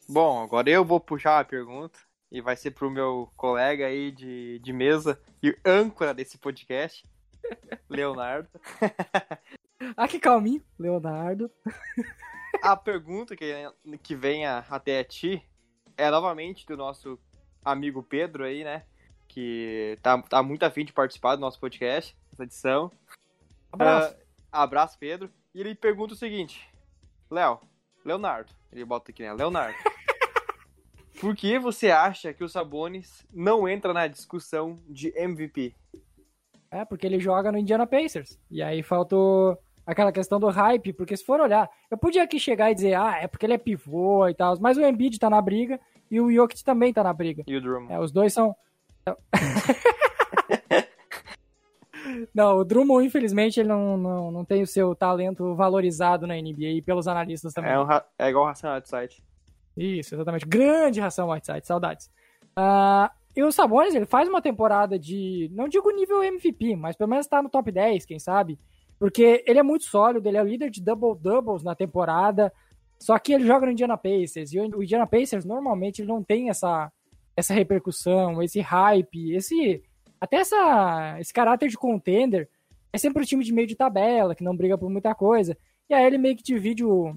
Bom, 0.07 0.41
agora 0.41 0.69
eu 0.69 0.85
vou 0.85 0.99
puxar 0.99 1.39
a 1.39 1.45
pergunta 1.45 1.99
e 2.31 2.41
vai 2.41 2.55
ser 2.55 2.71
pro 2.71 2.89
meu 2.89 3.29
colega 3.35 3.87
aí 3.87 4.11
de, 4.11 4.59
de 4.59 4.71
mesa 4.71 5.19
e 5.43 5.57
âncora 5.65 6.13
desse 6.13 6.37
podcast, 6.37 7.05
Leonardo. 7.89 8.49
ah, 9.97 10.07
que 10.07 10.19
calminho, 10.19 10.63
Leonardo. 10.77 11.51
a 12.61 12.75
pergunta 12.75 13.35
que, 13.35 13.53
que 14.01 14.15
vem 14.15 14.45
até 14.45 14.99
a 14.99 15.03
ti 15.03 15.43
é 15.97 16.09
novamente 16.09 16.65
do 16.65 16.77
nosso 16.77 17.19
amigo 17.63 18.01
Pedro 18.01 18.45
aí, 18.45 18.63
né? 18.63 18.85
Que 19.37 19.99
tá, 20.01 20.19
tá 20.19 20.41
muito 20.41 20.63
afim 20.63 20.83
de 20.83 20.91
participar 20.91 21.35
do 21.35 21.41
nosso 21.41 21.59
podcast, 21.59 22.17
essa 22.33 22.41
edição. 22.41 22.91
Abraço. 23.71 24.15
Uh, 24.15 24.17
abraço, 24.51 24.97
Pedro. 24.97 25.29
E 25.53 25.61
ele 25.61 25.75
pergunta 25.75 26.15
o 26.15 26.17
seguinte: 26.17 26.67
Léo, 27.29 27.59
Leonardo, 28.03 28.51
ele 28.71 28.83
bota 28.83 29.11
aqui, 29.11 29.21
né? 29.21 29.31
Leonardo. 29.33 29.77
Por 31.21 31.35
que 31.35 31.59
você 31.59 31.91
acha 31.91 32.33
que 32.33 32.43
o 32.43 32.49
Sabonis 32.49 33.27
não 33.31 33.69
entra 33.69 33.93
na 33.93 34.07
discussão 34.07 34.79
de 34.89 35.13
MVP? 35.15 35.75
É, 36.71 36.83
porque 36.83 37.05
ele 37.05 37.19
joga 37.19 37.51
no 37.51 37.59
Indiana 37.59 37.85
Pacers. 37.85 38.39
E 38.49 38.63
aí 38.63 38.81
faltou 38.81 39.55
aquela 39.85 40.11
questão 40.11 40.39
do 40.39 40.49
hype, 40.49 40.93
porque 40.93 41.15
se 41.15 41.23
for 41.23 41.39
olhar, 41.39 41.69
eu 41.91 41.97
podia 41.99 42.23
aqui 42.23 42.39
chegar 42.39 42.71
e 42.71 42.75
dizer, 42.75 42.95
ah, 42.95 43.19
é 43.21 43.27
porque 43.27 43.45
ele 43.45 43.53
é 43.53 43.59
pivô 43.59 44.27
e 44.27 44.33
tal, 44.33 44.59
mas 44.59 44.77
o 44.77 44.81
Embiid 44.81 45.19
tá 45.19 45.29
na 45.29 45.39
briga 45.39 45.79
e 46.09 46.19
o 46.19 46.31
Jokic 46.31 46.63
também 46.63 46.91
tá 46.91 47.03
na 47.03 47.13
briga. 47.13 47.43
E 47.45 47.55
o 47.55 47.61
Drummond. 47.61 47.93
É, 47.93 47.99
os 47.99 48.11
dois 48.11 48.33
são... 48.33 48.55
não, 52.33 52.57
o 52.57 52.63
Drummond, 52.63 53.05
infelizmente, 53.05 53.59
ele 53.59 53.69
não, 53.69 53.97
não, 53.97 54.31
não 54.31 54.45
tem 54.45 54.61
o 54.61 54.67
seu 54.67 54.95
talento 54.95 55.55
valorizado 55.55 56.25
na 56.25 56.35
NBA 56.35 56.81
pelos 56.85 57.07
analistas 57.07 57.53
também. 57.53 57.71
É, 57.71 57.79
um, 57.79 57.87
é 58.17 58.29
igual 58.29 58.45
o 58.45 58.47
Hassan 58.47 58.81
site. 58.83 59.23
Isso, 59.75 60.15
exatamente. 60.15 60.45
Grande 60.45 60.99
ração 60.99 61.29
Whiteside, 61.29 61.67
saudades. 61.67 62.09
Uh, 62.57 63.09
e 63.35 63.43
o 63.43 63.51
Sabonis, 63.51 63.93
ele 63.93 64.07
faz 64.07 64.27
uma 64.27 64.41
temporada 64.41 64.97
de, 64.97 65.47
não 65.53 65.67
digo 65.67 65.91
nível 65.91 66.23
MVP, 66.23 66.75
mas 66.75 66.95
pelo 66.95 67.11
menos 67.11 67.27
tá 67.27 67.39
no 67.39 67.49
top 67.49 67.71
10, 67.71 68.03
quem 68.03 68.17
sabe? 68.17 68.57
Porque 68.97 69.43
ele 69.45 69.59
é 69.59 69.63
muito 69.63 69.85
sólido, 69.85 70.27
ele 70.27 70.37
é 70.37 70.41
o 70.41 70.47
líder 70.47 70.71
de 70.71 70.81
double-doubles 70.81 71.63
na 71.63 71.75
temporada, 71.75 72.51
só 72.97 73.19
que 73.19 73.31
ele 73.31 73.45
joga 73.45 73.67
no 73.67 73.73
Indiana 73.73 73.95
Pacers, 73.95 74.51
e 74.51 74.59
o 74.59 74.81
Indiana 74.81 75.05
Pacers 75.05 75.45
normalmente 75.45 76.01
ele 76.01 76.07
não 76.07 76.23
tem 76.23 76.49
essa, 76.49 76.91
essa 77.37 77.53
repercussão, 77.53 78.41
esse 78.41 78.59
hype, 78.59 79.31
esse 79.33 79.83
até 80.19 80.37
essa, 80.37 81.17
esse 81.19 81.31
caráter 81.31 81.69
de 81.69 81.77
contender. 81.77 82.49
É 82.91 82.97
sempre 82.97 83.21
o 83.21 83.25
time 83.25 83.45
de 83.45 83.53
meio 83.53 83.67
de 83.67 83.75
tabela, 83.75 84.33
que 84.33 84.43
não 84.43 84.57
briga 84.57 84.75
por 84.77 84.89
muita 84.89 85.13
coisa. 85.13 85.55
E 85.87 85.93
aí 85.93 86.03
ele 86.03 86.17
meio 86.17 86.35
que 86.35 86.41
divide 86.41 86.83
o, 86.83 87.15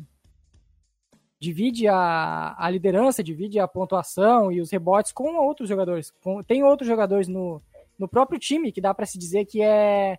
divide 1.41 1.89
a, 1.89 2.55
a 2.59 2.69
liderança, 2.69 3.25
divide 3.25 3.59
a 3.59 3.67
pontuação 3.67 4.53
e 4.53 4.61
os 4.61 4.71
rebotes 4.71 5.11
com 5.11 5.37
outros 5.37 5.69
jogadores. 5.69 6.11
Com, 6.23 6.43
tem 6.43 6.63
outros 6.63 6.87
jogadores 6.87 7.27
no, 7.27 7.63
no 7.99 8.07
próprio 8.07 8.39
time 8.39 8.71
que 8.71 8.81
dá 8.81 8.93
para 8.93 9.07
se 9.07 9.19
dizer 9.19 9.47
que 9.47 9.63
é 9.63 10.19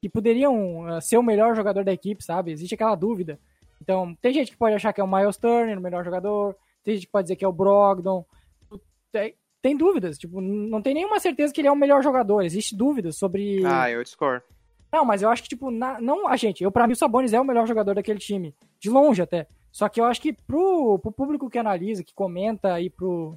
que 0.00 0.08
poderiam 0.08 0.88
uh, 0.88 1.00
ser 1.00 1.16
o 1.16 1.22
melhor 1.22 1.54
jogador 1.54 1.84
da 1.84 1.92
equipe, 1.92 2.22
sabe? 2.22 2.50
Existe 2.50 2.74
aquela 2.74 2.96
dúvida. 2.96 3.38
Então, 3.80 4.14
tem 4.20 4.34
gente 4.34 4.50
que 4.50 4.56
pode 4.56 4.74
achar 4.74 4.92
que 4.92 5.00
é 5.00 5.04
o 5.04 5.08
Miles 5.08 5.36
Turner 5.36 5.78
o 5.78 5.80
melhor 5.80 6.04
jogador, 6.04 6.56
tem 6.82 6.94
gente 6.94 7.06
que 7.06 7.12
pode 7.12 7.24
dizer 7.24 7.36
que 7.36 7.44
é 7.44 7.48
o 7.48 7.52
Brogdon. 7.52 8.24
Tem, 9.12 9.34
tem 9.62 9.76
dúvidas, 9.76 10.18
tipo, 10.18 10.40
não 10.40 10.80
tem 10.80 10.94
nenhuma 10.94 11.18
certeza 11.18 11.52
que 11.52 11.60
ele 11.60 11.68
é 11.68 11.72
o 11.72 11.76
melhor 11.76 12.02
jogador. 12.02 12.42
Existe 12.42 12.76
dúvidas 12.76 13.16
sobre 13.16 13.64
Ah, 13.64 13.90
eu 13.90 14.02
discordo. 14.02 14.44
Não, 14.92 15.04
mas 15.04 15.22
eu 15.22 15.28
acho 15.28 15.42
que 15.42 15.48
tipo, 15.48 15.70
na, 15.70 16.00
não 16.00 16.28
a 16.28 16.36
gente, 16.36 16.62
eu 16.62 16.70
para 16.70 16.86
mim 16.86 16.92
o 16.92 16.96
Sabonis 16.96 17.32
é 17.32 17.40
o 17.40 17.44
melhor 17.44 17.66
jogador 17.66 17.94
daquele 17.94 18.18
time, 18.18 18.54
de 18.78 18.88
longe 18.88 19.20
até. 19.20 19.46
Só 19.72 19.88
que 19.88 20.00
eu 20.00 20.04
acho 20.04 20.22
que 20.22 20.32
pro, 20.32 20.98
pro 21.00 21.12
público 21.12 21.50
que 21.50 21.58
analisa, 21.58 22.02
que 22.02 22.14
comenta 22.14 22.80
e 22.80 22.88
pro, 22.88 23.36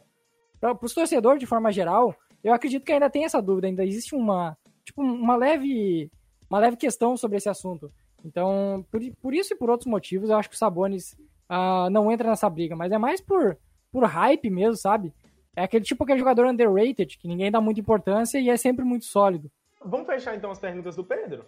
pra, 0.60 0.74
pros 0.74 0.94
torcedores 0.94 1.40
de 1.40 1.46
forma 1.46 1.72
geral, 1.72 2.16
eu 2.44 2.54
acredito 2.54 2.86
que 2.86 2.92
ainda 2.92 3.10
tem 3.10 3.26
essa 3.26 3.42
dúvida, 3.42 3.68
ainda 3.68 3.84
existe 3.84 4.16
uma, 4.16 4.58
tipo, 4.86 5.02
uma 5.02 5.36
leve, 5.36 6.10
uma 6.50 6.60
leve 6.60 6.78
questão 6.78 7.18
sobre 7.18 7.38
esse 7.38 7.50
assunto. 7.50 7.92
Então, 8.24 8.86
por, 8.92 9.02
por 9.22 9.34
isso 9.34 9.54
e 9.54 9.58
por 9.58 9.70
outros 9.70 9.90
motivos, 9.90 10.30
eu 10.30 10.38
acho 10.38 10.50
que 10.50 10.56
o 10.56 10.58
Sabonis 10.58 11.14
uh, 11.50 11.90
não 11.92 12.12
entra 12.12 12.30
nessa 12.30 12.50
briga, 12.50 12.76
mas 12.76 12.92
é 12.92 12.98
mais 12.98 13.20
por, 13.20 13.58
por 13.92 14.04
hype 14.04 14.50
mesmo, 14.50 14.78
sabe? 14.78 15.14
É 15.56 15.64
aquele 15.64 15.84
tipo 15.84 16.06
que 16.06 16.14
é 16.14 16.18
jogador 16.18 16.46
underrated, 16.46 17.18
que 17.18 17.28
ninguém 17.28 17.52
dá 17.52 17.60
muita 17.60 17.80
importância 17.80 18.40
e 18.40 18.50
é 18.50 18.58
sempre 18.58 18.86
muito 18.86 19.06
sólido. 19.06 19.52
Vamos 19.84 20.08
fechar 20.08 20.36
então 20.36 20.52
as 20.52 20.60
perguntas 20.60 20.96
do 20.96 21.04
Pedro? 21.04 21.46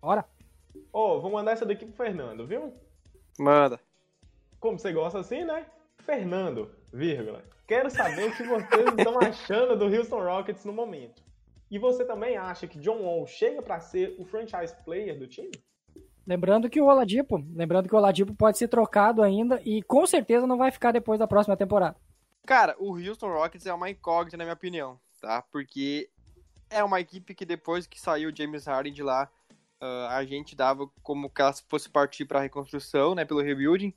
Bora. 0.00 0.24
Ó, 0.92 1.16
oh, 1.16 1.20
vou 1.20 1.30
mandar 1.30 1.52
essa 1.52 1.66
daqui 1.66 1.84
pro 1.84 1.94
Fernando, 1.94 2.46
viu? 2.46 2.72
Manda 3.38 3.80
como 4.60 4.78
você 4.78 4.92
gosta 4.92 5.18
assim, 5.18 5.42
né? 5.42 5.64
Fernando, 6.04 6.70
vírgula. 6.92 7.42
Quero 7.66 7.90
saber 7.90 8.28
o 8.28 8.36
que 8.36 8.42
vocês 8.42 8.86
estão 8.96 9.18
achando 9.18 9.76
do 9.76 9.86
Houston 9.86 10.22
Rockets 10.22 10.64
no 10.64 10.72
momento. 10.72 11.22
E 11.70 11.78
você 11.78 12.04
também 12.04 12.36
acha 12.36 12.66
que 12.66 12.78
John 12.78 13.02
Wall 13.02 13.26
chega 13.26 13.62
para 13.62 13.80
ser 13.80 14.14
o 14.18 14.24
franchise 14.24 14.74
player 14.84 15.18
do 15.18 15.26
time? 15.26 15.52
Lembrando 16.26 16.68
que 16.68 16.80
o 16.80 16.86
Oladipo, 16.86 17.42
lembrando 17.54 17.88
que 17.88 17.94
o 17.94 17.98
Oladipo 17.98 18.34
pode 18.34 18.58
ser 18.58 18.68
trocado 18.68 19.22
ainda 19.22 19.60
e 19.64 19.82
com 19.82 20.06
certeza 20.06 20.46
não 20.46 20.58
vai 20.58 20.70
ficar 20.70 20.92
depois 20.92 21.18
da 21.18 21.26
próxima 21.26 21.56
temporada. 21.56 21.96
Cara, 22.50 22.74
o 22.80 22.98
Houston 22.98 23.28
Rockets 23.28 23.64
é 23.64 23.72
uma 23.72 23.88
incógnita 23.88 24.36
na 24.36 24.42
minha 24.42 24.54
opinião, 24.54 24.98
tá? 25.20 25.40
Porque 25.40 26.10
é 26.68 26.82
uma 26.82 26.98
equipe 26.98 27.32
que 27.32 27.46
depois 27.46 27.86
que 27.86 28.00
saiu 28.00 28.28
o 28.28 28.36
James 28.36 28.66
Harden 28.66 28.92
de 28.92 29.04
lá, 29.04 29.30
uh, 29.80 30.08
a 30.08 30.24
gente 30.24 30.56
dava 30.56 30.90
como 31.00 31.30
que 31.30 31.40
ela 31.40 31.52
fosse 31.68 31.88
partir 31.88 32.24
para 32.24 32.40
reconstrução, 32.40 33.14
né, 33.14 33.24
pelo 33.24 33.40
rebuilding. 33.40 33.94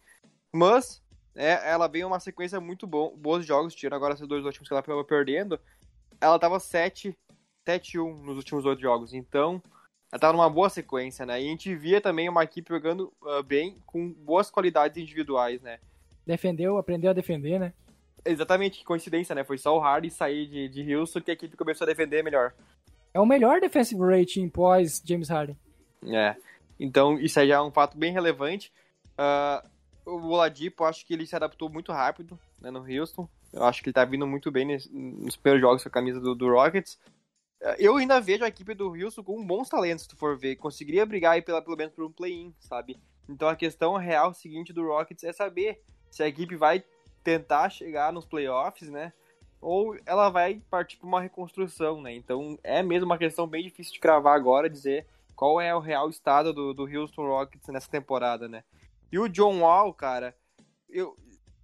Mas 0.52 1.02
é, 1.34 1.68
ela 1.68 1.88
veio 1.88 2.06
uma 2.06 2.20
sequência 2.20 2.62
muito 2.62 2.86
bom, 2.86 3.18
bons 3.18 3.44
jogos, 3.44 3.74
tirando 3.74 3.96
agora 3.96 4.14
esses 4.14 4.28
dois 4.28 4.46
últimos 4.46 4.68
que 4.68 4.74
ela 4.76 4.82
estava 4.82 5.04
perdendo. 5.04 5.60
Ela 6.22 6.38
tava 6.38 6.60
7 6.60 7.18
7-1 7.68 8.22
nos 8.22 8.38
últimos 8.38 8.64
dois 8.64 8.80
jogos, 8.80 9.16
então 9.16 9.60
ela 10.12 10.20
tava 10.20 10.34
numa 10.34 10.48
boa 10.48 10.70
sequência, 10.70 11.26
né? 11.26 11.42
E 11.42 11.48
a 11.48 11.50
gente 11.50 11.76
via 11.76 12.00
também 12.00 12.30
uma 12.30 12.44
equipe 12.44 12.72
jogando 12.72 13.12
uh, 13.24 13.42
bem, 13.42 13.80
com 13.88 14.14
boas 14.14 14.52
qualidades 14.52 15.02
individuais, 15.02 15.60
né? 15.60 15.80
Defendeu, 16.24 16.78
aprendeu 16.78 17.10
a 17.10 17.16
defender, 17.16 17.60
né? 17.60 17.74
Exatamente, 18.26 18.80
que 18.80 18.86
coincidência, 18.86 19.36
né? 19.36 19.44
Foi 19.44 19.58
só 19.58 19.76
o 19.76 19.80
Harden 19.80 20.10
sair 20.10 20.48
de, 20.48 20.70
de 20.70 20.96
Houston 20.96 21.22
que 21.22 21.32
a 21.32 21.34
equipe 21.34 21.58
começou 21.58 21.86
a 21.86 21.90
defender 21.90 22.24
melhor. 22.24 22.54
É 23.14 23.20
o 23.20 23.26
melhor 23.26 23.60
defensive 23.60 24.02
rating 24.02 24.50
pós 24.50 25.02
James 25.06 25.30
Harden. 25.30 25.58
É, 26.08 26.36
então 26.80 27.20
isso 27.20 27.40
aí 27.40 27.50
já 27.50 27.56
é 27.56 27.62
um 27.62 27.72
fato 27.72 27.98
bem 27.98 28.12
relevante. 28.12 28.72
Uh, 29.14 29.70
o 30.06 30.30
Oladipo, 30.30 30.84
acho 30.84 31.06
que 31.06 31.14
ele 31.14 31.26
se 31.26 31.36
adaptou 31.36 31.70
muito 31.70 31.92
rápido 31.92 32.40
né, 32.60 32.72
no 32.72 32.80
Houston. 32.80 33.28
Eu 33.52 33.64
acho 33.64 33.82
que 33.82 33.90
ele 33.90 33.94
tá 33.94 34.04
vindo 34.04 34.26
muito 34.26 34.52
bem 34.52 34.66
nesse, 34.66 34.92
nos 34.94 35.36
primeiros 35.36 35.62
jogos 35.62 35.84
com 35.84 35.90
a 35.90 35.92
camisa 35.92 36.20
do, 36.20 36.34
do, 36.34 36.50
Rockets. 36.50 37.00
Eu 37.78 37.96
ainda 37.96 38.20
vejo 38.20 38.44
a 38.44 38.48
equipe 38.48 38.74
do 38.74 38.90
Houston 38.90 39.24
com 39.24 39.46
bons 39.46 39.70
talentos, 39.70 40.04
se 40.04 40.10
tu 40.10 40.18
for 40.18 40.38
ver. 40.38 40.58
Conseguiria 40.58 41.06
brigar 41.06 41.34
aí 41.34 41.42
pela, 41.42 41.62
pelo 41.62 41.78
menos 41.78 41.94
por 41.94 42.04
um 42.04 42.12
play-in, 42.12 42.54
sabe? 42.60 43.00
Então 43.30 43.48
a 43.48 43.56
questão 43.56 43.96
real 43.96 44.34
seguinte 44.34 44.74
do 44.74 44.86
Rockets 44.86 45.24
é 45.24 45.32
saber 45.32 45.82
se 46.10 46.22
a 46.24 46.28
equipe 46.28 46.56
vai 46.56 46.84
tentar 47.24 47.70
chegar 47.70 48.12
nos 48.12 48.26
playoffs, 48.26 48.90
né? 48.90 49.14
Ou 49.62 49.98
ela 50.06 50.30
vai 50.30 50.62
partir 50.70 50.98
para 50.98 51.08
uma 51.08 51.22
reconstrução, 51.22 52.02
né? 52.02 52.14
Então 52.14 52.58
é 52.64 52.84
mesmo 52.84 53.06
uma 53.06 53.18
questão 53.18 53.48
bem 53.48 53.64
difícil 53.64 53.94
de 53.94 54.00
cravar 54.00 54.36
agora, 54.36 54.70
dizer 54.70 55.08
qual 55.36 55.60
é 55.60 55.74
o 55.74 55.80
real 55.80 56.10
estado 56.10 56.54
do, 56.54 56.74
do 56.74 56.84
Houston 56.84 57.26
Rockets 57.26 57.68
nessa 57.70 57.90
temporada, 57.90 58.48
né? 58.48 58.64
E 59.12 59.18
o 59.18 59.30
John 59.30 59.60
Wall, 59.62 59.94
cara, 59.94 60.36
eu, 60.90 61.16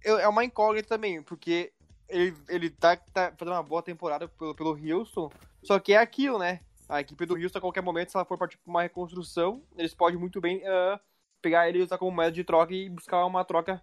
eu, 0.02 0.18
é 0.18 0.28
uma 0.28 0.44
incógnita 0.44 0.88
também, 0.88 1.22
porque 1.22 1.72
ele, 2.08 2.34
ele 2.48 2.70
tá, 2.70 2.96
tá 2.96 3.32
fazendo 3.36 3.54
uma 3.54 3.62
boa 3.62 3.82
temporada 3.82 4.28
pelo, 4.28 4.54
pelo 4.54 4.70
Houston, 4.70 5.30
só 5.62 5.78
que 5.78 5.92
é 5.92 5.98
aquilo, 5.98 6.38
né? 6.38 6.60
A 6.88 7.00
equipe 7.00 7.26
do 7.26 7.34
Houston, 7.34 7.58
a 7.58 7.60
qualquer 7.60 7.82
momento, 7.82 8.10
se 8.10 8.16
ela 8.16 8.24
for 8.24 8.38
partir 8.38 8.58
pra 8.58 8.70
uma 8.70 8.82
reconstrução, 8.82 9.62
eles 9.76 9.94
podem 9.94 10.18
muito 10.18 10.40
bem 10.40 10.58
uh, 10.58 10.98
pegar 11.40 11.68
ele 11.68 11.78
e 11.78 11.82
usar 11.82 11.98
como 11.98 12.10
moeda 12.10 12.32
de 12.32 12.44
troca 12.44 12.74
e 12.74 12.88
buscar 12.88 13.24
uma 13.24 13.44
troca 13.44 13.80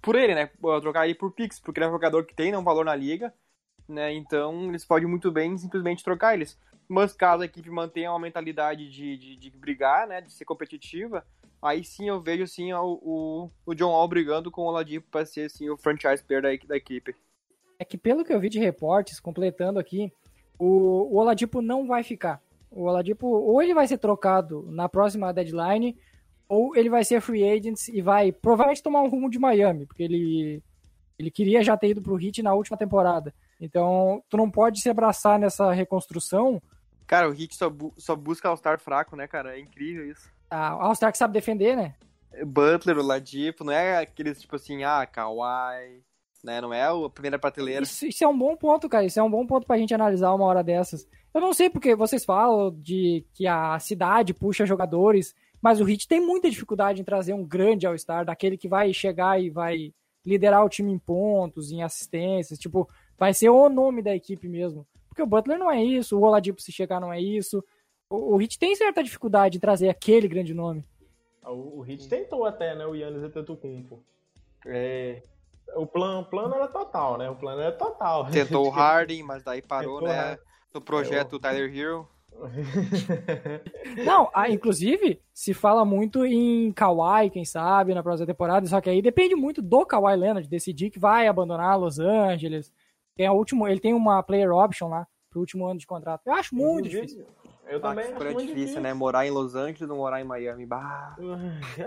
por 0.00 0.16
ele, 0.16 0.34
né? 0.34 0.50
Trocar 0.80 1.06
ele 1.06 1.14
por 1.14 1.32
Pix, 1.32 1.60
porque 1.60 1.78
ele 1.78 1.86
é 1.86 1.88
um 1.88 1.92
jogador 1.92 2.24
que 2.26 2.34
tem 2.34 2.50
né, 2.50 2.58
um 2.58 2.64
valor 2.64 2.84
na 2.84 2.94
liga, 2.94 3.32
né? 3.88 4.12
Então 4.12 4.68
eles 4.68 4.84
podem 4.84 5.08
muito 5.08 5.30
bem 5.30 5.56
simplesmente 5.56 6.04
trocar 6.04 6.34
eles. 6.34 6.58
Mas 6.88 7.12
caso 7.12 7.42
a 7.42 7.46
equipe 7.46 7.70
mantenha 7.70 8.10
uma 8.10 8.18
mentalidade 8.18 8.90
de, 8.90 9.16
de, 9.16 9.36
de 9.36 9.50
brigar, 9.50 10.06
né? 10.06 10.20
De 10.20 10.32
ser 10.32 10.44
competitiva, 10.44 11.24
aí 11.60 11.84
sim 11.84 12.08
eu 12.08 12.20
vejo 12.20 12.46
sim 12.46 12.72
o, 12.72 12.98
o, 13.02 13.50
o 13.64 13.74
John 13.74 13.90
Wall 13.90 14.08
brigando 14.08 14.50
com 14.50 14.62
o 14.62 14.66
Oladipo 14.66 15.08
para 15.10 15.24
ser 15.24 15.46
assim, 15.46 15.70
o 15.70 15.76
franchise 15.76 16.22
player 16.22 16.42
da, 16.42 16.48
da 16.66 16.76
equipe. 16.76 17.14
É 17.78 17.84
que 17.84 17.96
pelo 17.96 18.24
que 18.24 18.32
eu 18.32 18.40
vi 18.40 18.48
de 18.48 18.58
reportes, 18.58 19.20
completando 19.20 19.78
aqui, 19.78 20.12
o, 20.58 21.14
o 21.14 21.16
Oladipo 21.16 21.62
não 21.62 21.86
vai 21.86 22.02
ficar. 22.02 22.42
O 22.70 22.84
Oladipo 22.84 23.26
ou 23.26 23.62
ele 23.62 23.74
vai 23.74 23.86
ser 23.86 23.98
trocado 23.98 24.66
na 24.70 24.88
próxima 24.88 25.32
deadline, 25.32 25.96
ou 26.52 26.76
ele 26.76 26.90
vai 26.90 27.02
ser 27.02 27.22
free 27.22 27.50
agent 27.50 27.88
e 27.88 28.02
vai 28.02 28.30
provavelmente 28.30 28.82
tomar 28.82 29.00
um 29.00 29.08
rumo 29.08 29.30
de 29.30 29.38
Miami, 29.38 29.86
porque 29.86 30.02
ele, 30.02 30.62
ele 31.18 31.30
queria 31.30 31.64
já 31.64 31.78
ter 31.78 31.88
ido 31.88 32.02
pro 32.02 32.20
Heat 32.20 32.42
na 32.42 32.52
última 32.52 32.76
temporada. 32.76 33.32
Então, 33.58 34.22
tu 34.28 34.36
não 34.36 34.50
pode 34.50 34.82
se 34.82 34.90
abraçar 34.90 35.38
nessa 35.38 35.72
reconstrução. 35.72 36.60
Cara, 37.06 37.26
o 37.26 37.32
Heat 37.32 37.56
só, 37.56 37.70
bu 37.70 37.94
só 37.96 38.14
busca 38.14 38.50
All-Star 38.50 38.78
fraco, 38.78 39.16
né, 39.16 39.26
cara? 39.26 39.56
É 39.56 39.60
incrível 39.60 40.06
isso. 40.10 40.30
Ah, 40.50 40.72
All-Star 40.72 41.10
que 41.10 41.16
sabe 41.16 41.32
defender, 41.32 41.74
né? 41.74 41.94
Butler, 42.44 42.98
o 42.98 43.02
Ladipo, 43.02 43.64
não 43.64 43.72
é 43.72 43.96
aqueles 43.96 44.38
tipo 44.38 44.56
assim, 44.56 44.84
ah, 44.84 45.06
Kawhi, 45.06 46.02
né? 46.44 46.60
Não 46.60 46.74
é 46.74 46.84
a 46.84 47.08
primeira 47.08 47.38
prateleira. 47.38 47.82
Isso, 47.82 48.04
isso, 48.04 48.22
é 48.22 48.28
um 48.28 48.36
bom 48.36 48.54
ponto, 48.58 48.90
cara. 48.90 49.06
Isso 49.06 49.18
é 49.18 49.22
um 49.22 49.30
bom 49.30 49.46
ponto 49.46 49.66
pra 49.66 49.78
gente 49.78 49.94
analisar 49.94 50.34
uma 50.34 50.44
hora 50.44 50.62
dessas. 50.62 51.08
Eu 51.32 51.40
não 51.40 51.54
sei 51.54 51.70
porque 51.70 51.94
vocês 51.94 52.26
falam 52.26 52.70
de 52.70 53.24
que 53.32 53.46
a 53.46 53.78
cidade 53.78 54.34
puxa 54.34 54.66
jogadores, 54.66 55.34
mas 55.62 55.80
o 55.80 55.88
Heat 55.88 56.08
tem 56.08 56.20
muita 56.20 56.50
dificuldade 56.50 57.00
em 57.00 57.04
trazer 57.04 57.32
um 57.32 57.44
grande 57.44 57.86
All-Star, 57.86 58.24
daquele 58.24 58.58
que 58.58 58.68
vai 58.68 58.92
chegar 58.92 59.40
e 59.40 59.48
vai 59.48 59.94
liderar 60.26 60.64
o 60.64 60.68
time 60.68 60.92
em 60.92 60.98
pontos, 60.98 61.70
em 61.70 61.82
assistências, 61.82 62.58
tipo, 62.58 62.88
vai 63.16 63.32
ser 63.32 63.48
o 63.48 63.68
nome 63.68 64.02
da 64.02 64.14
equipe 64.14 64.48
mesmo. 64.48 64.86
Porque 65.08 65.22
o 65.22 65.26
Butler 65.26 65.58
não 65.58 65.70
é 65.70 65.82
isso, 65.82 66.18
o 66.18 66.22
Oladipo 66.22 66.60
se 66.60 66.72
chegar 66.72 67.00
não 67.00 67.12
é 67.12 67.20
isso. 67.20 67.64
O, 68.10 68.34
o 68.34 68.42
Heat 68.42 68.58
tem 68.58 68.74
certa 68.74 69.02
dificuldade 69.02 69.58
em 69.58 69.60
trazer 69.60 69.88
aquele 69.88 70.26
grande 70.26 70.52
nome. 70.52 70.84
O, 71.44 71.80
o 71.80 71.86
Heat 71.86 72.08
tentou 72.08 72.44
até, 72.44 72.74
né, 72.74 72.84
o 72.84 72.94
Yannis 72.94 73.22
Antetokounmpo. 73.22 74.02
É, 74.66 75.22
o 75.74 75.86
plano, 75.86 76.24
plano 76.26 76.54
era 76.54 76.68
total, 76.68 77.18
né? 77.18 77.30
O 77.30 77.36
plano 77.36 77.60
era 77.60 77.72
total. 77.72 78.26
Tentou 78.30 78.66
o 78.66 78.70
Harden, 78.70 79.22
mas 79.22 79.42
daí 79.42 79.62
parou, 79.62 80.00
Tentou 80.00 80.14
né? 80.14 80.38
No 80.72 80.80
projeto 80.80 81.36
eu... 81.36 81.40
Tyler 81.40 81.76
Hero. 81.76 82.08
Não, 84.04 84.30
ah, 84.34 84.50
inclusive, 84.50 85.20
se 85.32 85.54
fala 85.54 85.84
muito 85.84 86.24
em 86.24 86.72
Kawhi, 86.72 87.30
quem 87.30 87.44
sabe, 87.44 87.94
na 87.94 88.02
próxima 88.02 88.26
temporada, 88.26 88.66
só 88.66 88.80
que 88.80 88.90
aí 88.90 89.00
depende 89.00 89.34
muito 89.34 89.62
do 89.62 89.86
Kawhi 89.86 90.16
Leonard 90.16 90.48
decidir 90.48 90.90
que 90.90 90.98
vai 90.98 91.26
abandonar 91.28 91.78
Los 91.78 91.98
Angeles. 91.98 92.72
Tem 93.14 93.26
a 93.26 93.32
último, 93.32 93.68
ele 93.68 93.80
tem 93.80 93.94
uma 93.94 94.22
player 94.22 94.50
option 94.52 94.88
lá 94.88 95.06
pro 95.30 95.40
último 95.40 95.66
ano 95.66 95.78
de 95.78 95.86
contrato. 95.86 96.22
Eu 96.26 96.34
acho 96.34 96.54
muito 96.54 96.88
difícil. 96.88 97.26
Eu 97.68 97.78
ah, 97.78 97.80
também 97.80 98.04
acho 98.04 98.14
muito 98.14 98.38
difícil, 98.40 98.54
difícil, 98.54 98.80
né? 98.80 98.92
Morar 98.92 99.26
em 99.26 99.30
Los 99.30 99.54
Angeles 99.54 99.88
ou 99.88 99.96
morar 99.96 100.20
em 100.20 100.24
Miami. 100.24 100.66
Bah. 100.66 101.16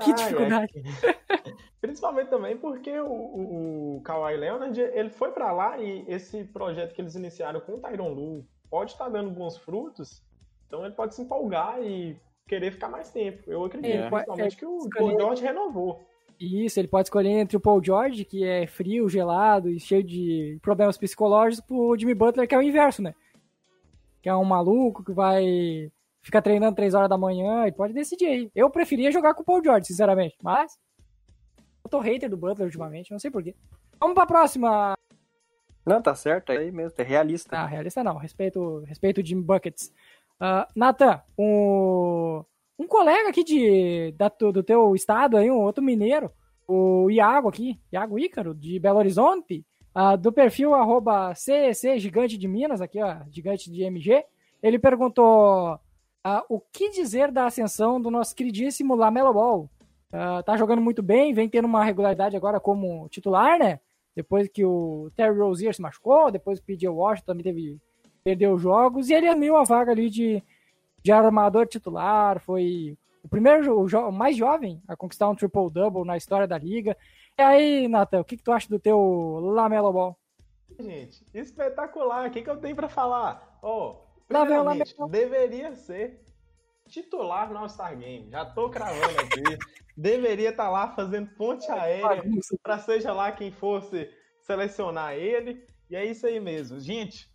que 0.04 0.14
dificuldade. 0.14 0.74
Principalmente 1.82 2.30
também 2.30 2.58
porque 2.58 2.98
o, 3.00 3.08
o, 3.08 3.98
o 3.98 4.02
Kawhi 4.02 4.38
Leonard, 4.38 4.80
ele 4.80 5.10
foi 5.10 5.32
para 5.32 5.52
lá 5.52 5.78
e 5.78 6.04
esse 6.08 6.44
projeto 6.46 6.94
que 6.94 7.02
eles 7.02 7.16
iniciaram 7.16 7.60
com 7.60 7.76
o 7.76 7.78
Tyron 7.78 8.10
Lu 8.10 8.48
pode 8.70 8.94
estar 8.94 9.06
tá 9.06 9.10
dando 9.12 9.30
bons 9.30 9.58
frutos, 9.58 10.24
então 10.68 10.86
ele 10.86 10.94
pode 10.94 11.16
se 11.16 11.22
empolgar 11.22 11.82
e 11.82 12.18
querer 12.48 12.72
ficar 12.72 12.90
mais 12.90 13.12
tempo. 13.12 13.44
Eu 13.50 13.64
acredito, 13.66 13.96
é, 13.96 14.10
principalmente 14.10 14.56
é, 14.56 14.60
que 14.60 14.66
o 14.66 14.90
Paul 14.90 15.12
George 15.12 15.44
renovou. 15.44 16.06
Isso, 16.40 16.80
ele 16.80 16.88
pode 16.88 17.08
escolher 17.08 17.30
entre 17.30 17.56
o 17.56 17.62
Paul 17.62 17.84
George, 17.84 18.26
que 18.26 18.44
é 18.44 18.68
frio, 18.68 19.08
gelado 19.08 19.70
e 19.70 19.80
cheio 19.80 20.04
de 20.04 20.60
problemas 20.62 20.98
psicológicos, 20.98 21.66
pro 21.66 21.98
Jimmy 21.98 22.14
Butler, 22.14 22.48
que 22.48 22.54
é 22.54 22.58
o 22.58 22.62
inverso, 22.62 23.02
né? 23.02 23.16
Que 24.22 24.30
é 24.30 24.36
um 24.36 24.44
maluco 24.44 25.04
que 25.04 25.14
vai 25.14 25.90
ficar 26.22 26.42
treinando 26.42 26.76
três 26.76 26.94
horas 26.94 27.08
da 27.08 27.18
manhã, 27.18 27.64
ele 27.64 27.72
pode 27.76 27.94
decidir 27.94 28.26
aí. 28.26 28.52
Eu 28.54 28.70
preferia 28.70 29.12
jogar 29.12 29.34
com 29.34 29.44
o 29.44 29.46
Paul 29.46 29.64
George, 29.64 29.86
sinceramente, 29.86 30.36
mas 30.42 30.78
eu 31.84 31.90
tô 31.90 32.00
hater 32.00 32.30
do 32.30 32.36
Butler 32.36 32.66
ultimamente, 32.66 33.12
não 33.12 33.20
sei 33.20 33.30
porquê. 33.30 33.56
Vamos 34.00 34.16
pra 34.16 34.26
próxima. 34.26 34.96
Não, 35.86 36.02
tá 36.02 36.16
certo, 36.16 36.52
é 36.52 36.58
aí 36.58 36.72
mesmo, 36.72 36.96
é 36.98 37.04
realista. 37.04 37.56
Ah, 37.56 37.68
realista 37.68 38.04
não, 38.04 38.18
respeito, 38.18 38.80
respeito 38.88 39.22
o 39.22 39.26
Jim 39.26 39.40
Buckets. 39.40 39.94
Uh, 40.42 40.68
Nathan, 40.76 41.22
um, 41.38 42.44
um 42.78 42.88
colega 42.88 43.30
aqui 43.30 43.44
de, 43.44 44.14
da, 44.18 44.30
do 44.30 44.64
teu 44.64 44.96
estado 44.96 45.38
aí, 45.38 45.50
um 45.50 45.62
outro 45.62 45.84
mineiro, 45.84 46.32
o 46.68 47.10
Iago 47.10 47.50
aqui, 47.50 47.80
Iago 47.92 48.20
Ícaro, 48.20 48.54
de 48.54 48.80
Belo 48.80 49.00
Horizonte, 49.00 49.66
uh, 49.96 50.18
do 50.18 50.32
perfil 50.32 50.74
arroba 50.74 51.34
CEC 51.36 52.00
Gigante 52.00 52.38
de 52.38 52.48
Minas, 52.48 52.82
aqui 52.82 53.02
ó, 53.02 53.18
Gigante 53.32 53.72
de 53.72 53.84
MG, 53.84 54.26
ele 54.62 54.80
perguntou 54.80 55.76
uh, 55.76 56.42
o 56.50 56.60
que 56.60 56.90
dizer 56.90 57.32
da 57.32 57.46
ascensão 57.46 58.02
do 58.02 58.12
nosso 58.12 58.36
queridíssimo 58.36 58.96
Lamelo 58.96 59.34
Ball, 59.34 59.70
Uh, 60.16 60.42
tá 60.44 60.56
jogando 60.56 60.82
muito 60.82 61.04
bem, 61.04 61.34
vem 61.34 61.50
tendo 61.50 61.66
uma 61.66 61.84
regularidade 61.84 62.38
agora 62.38 62.58
como 62.58 63.10
titular, 63.10 63.60
né? 63.60 63.82
Depois 64.16 64.48
que 64.48 64.64
o 64.64 65.12
Terry 65.14 65.38
Rozier 65.38 65.74
se 65.76 65.82
machucou, 65.82 66.32
depois 66.32 66.58
que 66.58 66.64
o 66.64 66.68
P.J. 66.68 66.88
Washington 66.88 67.26
também 67.26 67.44
teve, 67.44 67.78
perdeu 68.26 68.58
jogos, 68.58 69.08
e 69.08 69.14
ele 69.14 69.28
assumiu 69.28 69.56
a 69.56 69.64
vaga 69.64 69.92
ali 69.92 70.10
de, 70.10 70.44
de 71.04 71.12
armador 71.12 71.68
titular, 71.68 72.40
foi 72.40 72.98
o 73.24 73.30
primeiro, 73.30 73.80
o, 73.80 73.88
jo, 73.88 74.12
mais 74.12 74.36
jovem 74.36 74.82
a 74.88 74.96
conquistar 74.96 75.30
um 75.30 75.36
triple-double 75.36 76.04
na 76.04 76.18
história 76.18 76.48
da 76.48 76.58
liga. 76.58 76.98
E 77.38 77.42
aí, 77.42 77.88
Nathan, 77.88 78.22
o 78.22 78.26
que, 78.26 78.36
que 78.36 78.44
tu 78.44 78.52
acha 78.52 78.68
do 78.68 78.80
teu 78.80 79.40
Lamelo 79.54 79.94
Ball? 79.94 80.18
Gente, 80.80 81.24
espetacular, 81.36 82.28
o 82.28 82.32
que, 82.32 82.42
que 82.42 82.50
eu 82.50 82.58
tenho 82.58 82.76
para 82.76 82.90
falar? 82.90 83.60
Oh, 83.62 83.98
deveria 85.08 85.76
ser 85.76 86.26
titular 86.88 87.52
no 87.52 87.60
All-Star 87.60 87.96
Game. 87.96 88.32
Já 88.32 88.44
tô 88.44 88.70
cravando 88.72 89.20
aqui. 89.20 89.44
Deveria 89.98 90.50
estar 90.50 90.66
tá 90.66 90.70
lá 90.70 90.90
fazendo 90.90 91.30
ponte 91.36 91.72
aérea 91.72 92.22
para 92.62 92.80
seja 92.80 93.14
lá 93.14 93.32
quem 93.32 93.50
fosse 93.50 94.10
selecionar 94.42 95.14
ele. 95.14 95.66
E 95.90 95.96
é 95.96 96.04
isso 96.04 96.28
aí 96.28 96.38
mesmo. 96.38 96.82
Gente, 96.82 97.32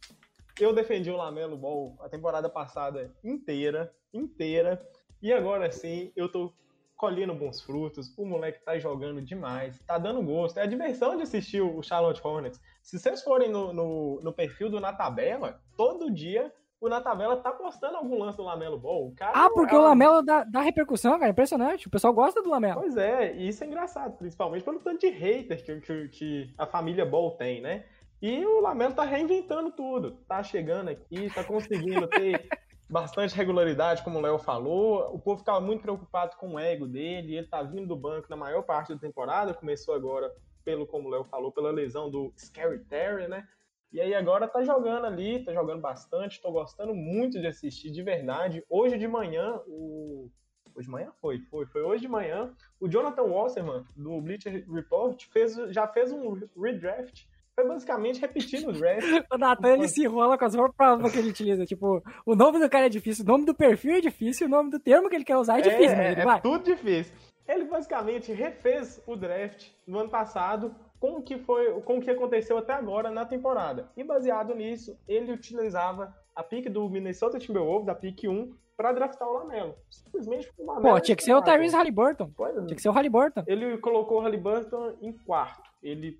eu 0.58 0.72
defendi 0.72 1.10
o 1.10 1.16
Lamelo 1.16 1.56
Ball 1.56 1.96
a 2.00 2.08
temporada 2.08 2.48
passada 2.48 3.14
inteira, 3.22 3.92
inteira. 4.12 4.80
E 5.22 5.32
agora 5.32 5.70
sim, 5.70 6.12
eu 6.16 6.30
tô 6.30 6.52
colhendo 6.96 7.34
bons 7.34 7.60
frutos. 7.62 8.12
O 8.16 8.26
moleque 8.26 8.64
tá 8.64 8.78
jogando 8.78 9.22
demais, 9.22 9.78
tá 9.86 9.98
dando 9.98 10.22
gosto. 10.22 10.58
É 10.58 10.62
a 10.62 10.66
diversão 10.66 11.16
de 11.16 11.22
assistir 11.22 11.60
o 11.60 11.82
Charlotte 11.82 12.20
Hornets. 12.22 12.60
Se 12.82 12.98
vocês 12.98 13.22
forem 13.22 13.50
no, 13.50 13.72
no, 13.72 14.20
no 14.22 14.32
perfil 14.32 14.68
do 14.68 14.80
Na 14.80 14.92
Tabela, 14.92 15.60
todo 15.76 16.10
dia 16.10 16.52
o 16.80 16.88
Natavela 16.88 17.36
tá 17.36 17.52
postando 17.52 17.96
algum 17.96 18.18
lance 18.18 18.38
do 18.38 18.42
Lamelo 18.42 18.78
Ball. 18.78 19.12
ah, 19.20 19.50
porque 19.50 19.74
é 19.74 19.78
o 19.78 19.82
Lamelo 19.82 20.22
dá, 20.22 20.44
dá, 20.44 20.60
repercussão, 20.62 21.18
cara. 21.18 21.30
Impressionante. 21.30 21.86
O 21.86 21.90
pessoal 21.90 22.12
gosta 22.12 22.42
do 22.42 22.48
Lamelo. 22.48 22.80
Pois 22.80 22.96
é, 22.96 23.36
e 23.36 23.48
isso 23.48 23.62
é 23.62 23.66
engraçado, 23.66 24.16
principalmente 24.16 24.64
pelo 24.64 24.80
tanto 24.80 25.00
de 25.00 25.10
hater 25.10 25.62
que, 25.62 25.80
que, 25.80 26.08
que 26.08 26.54
a 26.56 26.64
família 26.66 27.04
Ball 27.04 27.32
tem, 27.32 27.60
né? 27.60 27.84
E 28.22 28.44
o 28.44 28.60
Lamelo 28.60 28.94
tá 28.94 29.04
reinventando 29.04 29.70
tudo. 29.72 30.12
Tá 30.28 30.42
chegando 30.42 30.88
aqui, 30.88 31.32
tá 31.34 31.42
conseguindo 31.42 32.06
ter 32.06 32.48
bastante 32.88 33.34
regularidade, 33.34 34.04
como 34.04 34.18
o 34.18 34.22
Léo 34.22 34.38
falou. 34.38 35.14
O 35.14 35.18
povo 35.18 35.38
ficava 35.38 35.60
muito 35.60 35.80
preocupado 35.80 36.36
com 36.36 36.54
o 36.54 36.58
ego 36.58 36.86
dele. 36.86 37.36
Ele 37.36 37.46
tá 37.46 37.62
vindo 37.62 37.86
do 37.86 37.96
banco 37.96 38.28
na 38.28 38.36
maior 38.36 38.62
parte 38.62 38.92
da 38.92 39.00
temporada. 39.00 39.54
Começou 39.54 39.94
agora, 39.94 40.30
pelo 40.62 40.86
como 40.86 41.08
o 41.08 41.10
Léo 41.10 41.24
falou, 41.24 41.50
pela 41.50 41.70
lesão 41.70 42.10
do 42.10 42.32
Scary 42.36 42.80
Terry, 42.84 43.26
né? 43.26 43.46
E 43.92 44.00
aí 44.00 44.14
agora 44.14 44.46
tá 44.46 44.62
jogando 44.62 45.06
ali, 45.06 45.42
tá 45.44 45.52
jogando 45.52 45.80
bastante, 45.80 46.40
tô 46.40 46.52
gostando 46.52 46.94
muito 46.94 47.40
de 47.40 47.46
assistir 47.46 47.90
de 47.90 48.02
verdade. 48.02 48.64
Hoje 48.68 48.98
de 48.98 49.08
manhã, 49.08 49.60
o. 49.66 50.30
Hoje 50.74 50.86
de 50.86 50.92
manhã? 50.92 51.10
Foi, 51.20 51.40
foi, 51.50 51.66
foi 51.66 51.82
hoje 51.82 52.02
de 52.02 52.08
manhã. 52.08 52.54
O 52.78 52.86
Jonathan 52.86 53.22
Wasserman, 53.22 53.84
do 53.96 54.20
Bleacher 54.20 54.64
Report, 54.70 55.26
fez, 55.32 55.56
já 55.70 55.88
fez 55.88 56.12
um 56.12 56.38
redraft. 56.56 57.26
Foi 57.60 57.68
basicamente 57.68 58.20
repetindo 58.20 58.70
o 58.70 58.72
draft. 58.72 59.04
o 59.30 59.36
Nathan 59.36 59.74
ele 59.74 59.88
se 59.88 60.02
enrola 60.02 60.38
com 60.38 60.44
as 60.46 60.54
roupas 60.54 61.12
que 61.12 61.18
ele 61.18 61.28
utiliza. 61.28 61.66
Tipo, 61.66 62.02
o 62.24 62.34
nome 62.34 62.58
do 62.58 62.70
cara 62.70 62.86
é 62.86 62.88
difícil, 62.88 63.22
o 63.22 63.28
nome 63.28 63.44
do 63.44 63.54
perfil 63.54 63.96
é 63.96 64.00
difícil, 64.00 64.46
o 64.46 64.50
nome 64.50 64.70
do 64.70 64.80
termo 64.80 65.10
que 65.10 65.14
ele 65.14 65.24
quer 65.24 65.36
usar 65.36 65.58
é 65.58 65.62
difícil, 65.62 65.96
é, 65.96 66.14
é, 66.14 66.20
é 66.20 66.40
tudo 66.40 66.64
difícil. 66.64 67.14
Ele 67.46 67.64
basicamente 67.64 68.32
refez 68.32 69.02
o 69.06 69.14
draft 69.14 69.68
no 69.86 69.98
ano 69.98 70.08
passado 70.08 70.74
com 70.98 71.18
o 71.18 71.22
que 71.22 71.36
foi, 71.38 71.80
com 71.82 71.98
o 71.98 72.00
que 72.00 72.10
aconteceu 72.10 72.56
até 72.56 72.72
agora 72.72 73.10
na 73.10 73.26
temporada. 73.26 73.90
E 73.94 74.02
baseado 74.02 74.54
nisso, 74.54 74.98
ele 75.06 75.32
utilizava 75.32 76.14
a 76.34 76.42
pick 76.42 76.70
do 76.70 76.88
Minnesota 76.88 77.38
Timberwolves, 77.38 77.88
a 77.88 77.94
pick 77.94 78.24
1, 78.24 78.54
para 78.74 78.92
draftar 78.92 79.28
o 79.28 79.34
Lamelo. 79.34 79.74
Simplesmente 79.90 80.50
o 80.56 80.64
Lamelo. 80.64 80.94
Pô, 80.94 81.00
tinha 81.00 81.14
que 81.14 81.22
ser 81.22 81.34
o 81.34 81.42
Tyrese 81.42 81.76
Halliburton. 81.76 82.30
Pois 82.34 82.56
é. 82.56 82.64
Tinha 82.64 82.76
que 82.76 82.80
ser 82.80 82.88
o 82.88 82.92
Halliburton. 82.92 83.44
Ele 83.46 83.76
colocou 83.76 84.18
o 84.18 84.20
Halliburton 84.22 84.94
em 85.02 85.12
quarto. 85.12 85.68
Ele 85.82 86.18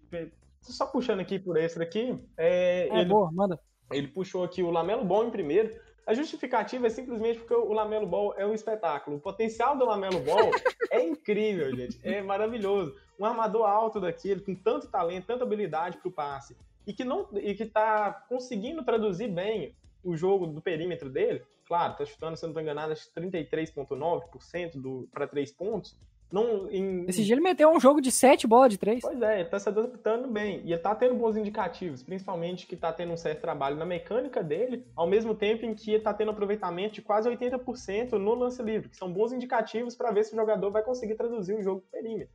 Só 0.61 0.87
puxando 0.87 1.20
aqui 1.20 1.38
por 1.38 1.57
extra 1.57 1.85
aqui, 1.85 2.16
é, 2.37 2.88
É, 2.88 3.01
ele, 3.01 3.09
boa, 3.09 3.31
manda. 3.33 3.59
ele 3.92 4.09
puxou 4.09 4.44
aqui 4.44 4.62
o 4.62 4.70
Lamelo 4.70 5.05
Ball 5.05 5.27
em 5.27 5.31
primeiro. 5.31 5.75
A 6.07 6.14
justificativa 6.14 6.87
é 6.87 6.90
simplesmente 6.90 7.38
porque 7.38 7.55
o 7.55 7.73
Lamelo 7.73 8.07
Ball 8.07 8.35
é 8.37 8.44
um 8.44 8.55
espetáculo. 8.55 9.16
O 9.16 9.20
potencial 9.20 9.77
do 9.77 9.85
Lamelo 9.85 10.20
Ball 10.20 10.51
é 10.90 11.05
incrível, 11.05 11.75
gente. 11.75 11.99
É 12.03 12.20
maravilhoso. 12.20 12.94
Um 13.18 13.25
armador 13.25 13.66
alto 13.66 14.01
daquele, 14.01 14.40
com 14.40 14.55
tanto 14.55 14.88
talento, 14.88 15.27
tanta 15.27 15.44
habilidade 15.44 15.99
para 15.99 16.09
o 16.09 16.12
passe, 16.12 16.57
e 16.87 16.92
que 16.92 17.05
não 17.05 17.29
e 17.35 17.55
que 17.55 17.66
tá 17.66 18.12
conseguindo 18.29 18.83
traduzir 18.83 19.29
bem 19.29 19.75
o 20.03 20.16
jogo 20.16 20.46
do 20.46 20.61
perímetro 20.61 21.11
dele. 21.11 21.42
Claro, 21.66 21.96
tá 21.96 22.05
chutando, 22.05 22.37
se 22.37 22.44
eu 22.44 22.49
não 22.49 22.55
tô 22.55 22.61
enganado, 22.61 22.92
acho 22.92 23.09
que 23.12 23.20
33,9% 23.20 25.09
para 25.12 25.27
três 25.27 25.53
pontos. 25.53 25.96
Não, 26.30 26.70
em, 26.70 27.06
Esse 27.08 27.24
dia 27.24 27.34
ele 27.34 27.40
meteu 27.40 27.70
um 27.70 27.80
jogo 27.80 28.00
de 28.00 28.12
7 28.12 28.46
bolas 28.46 28.70
de 28.70 28.78
3. 28.78 29.00
Pois 29.02 29.20
é, 29.20 29.40
ele 29.40 29.48
tá 29.48 29.58
se 29.58 29.68
adaptando 29.68 30.28
bem. 30.28 30.60
E 30.64 30.72
ele 30.72 30.80
tá 30.80 30.94
tendo 30.94 31.16
bons 31.16 31.36
indicativos, 31.36 32.02
principalmente 32.02 32.66
que 32.66 32.76
tá 32.76 32.92
tendo 32.92 33.12
um 33.12 33.16
certo 33.16 33.40
trabalho 33.40 33.76
na 33.76 33.84
mecânica 33.84 34.42
dele, 34.42 34.86
ao 34.94 35.08
mesmo 35.08 35.34
tempo 35.34 35.66
em 35.66 35.74
que 35.74 35.92
ele 35.92 36.02
tá 36.02 36.14
tendo 36.14 36.30
aproveitamento 36.30 36.94
de 36.94 37.02
quase 37.02 37.28
80% 37.28 38.12
no 38.12 38.34
lance 38.34 38.62
livre, 38.62 38.88
que 38.88 38.96
são 38.96 39.12
bons 39.12 39.32
indicativos 39.32 39.96
para 39.96 40.12
ver 40.12 40.24
se 40.24 40.32
o 40.32 40.36
jogador 40.36 40.70
vai 40.70 40.82
conseguir 40.84 41.16
traduzir 41.16 41.54
o 41.54 41.62
jogo 41.62 41.82
perímetro. 41.90 42.32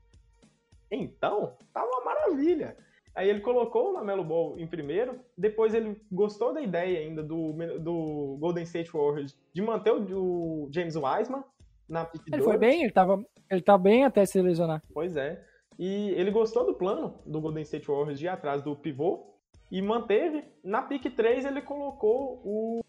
Então, 0.91 1.53
tá 1.73 1.83
uma 1.83 2.03
maravilha. 2.03 2.75
Aí 3.15 3.29
ele 3.29 3.39
colocou 3.39 3.89
o 3.89 3.93
Lamelo 3.93 4.25
Ball 4.25 4.59
em 4.59 4.67
primeiro, 4.67 5.21
depois 5.37 5.73
ele 5.73 5.95
gostou 6.11 6.53
da 6.53 6.61
ideia 6.61 6.99
ainda 6.99 7.23
do, 7.23 7.53
do 7.79 8.35
Golden 8.41 8.63
State 8.65 8.91
Warriors 8.91 9.37
de 9.53 9.61
manter 9.61 9.93
o, 9.93 10.65
o 10.65 10.69
James 10.69 10.97
Wiseman 10.97 11.41
na 11.87 12.05
pick 12.05 12.21
Ele 12.27 12.37
2. 12.37 12.43
foi 12.43 12.57
bem, 12.57 12.83
ele 12.83 12.91
tava, 12.91 13.23
ele 13.49 13.61
tá 13.61 13.77
bem 13.77 14.05
até 14.05 14.25
se 14.25 14.41
lesionar. 14.41 14.81
Pois 14.93 15.15
é. 15.15 15.43
E 15.77 16.09
ele 16.11 16.31
gostou 16.31 16.65
do 16.65 16.73
plano 16.73 17.19
do 17.25 17.41
Golden 17.41 17.63
State 17.63 17.87
Warriors 17.87 18.19
de 18.19 18.25
ir 18.25 18.29
atrás 18.29 18.61
do 18.61 18.75
pivô 18.75 19.35
e 19.71 19.81
manteve. 19.81 20.43
Na 20.63 20.81
pick 20.81 21.13
3 21.15 21.45
ele 21.45 21.61
colocou 21.61 22.41
o, 22.43 22.81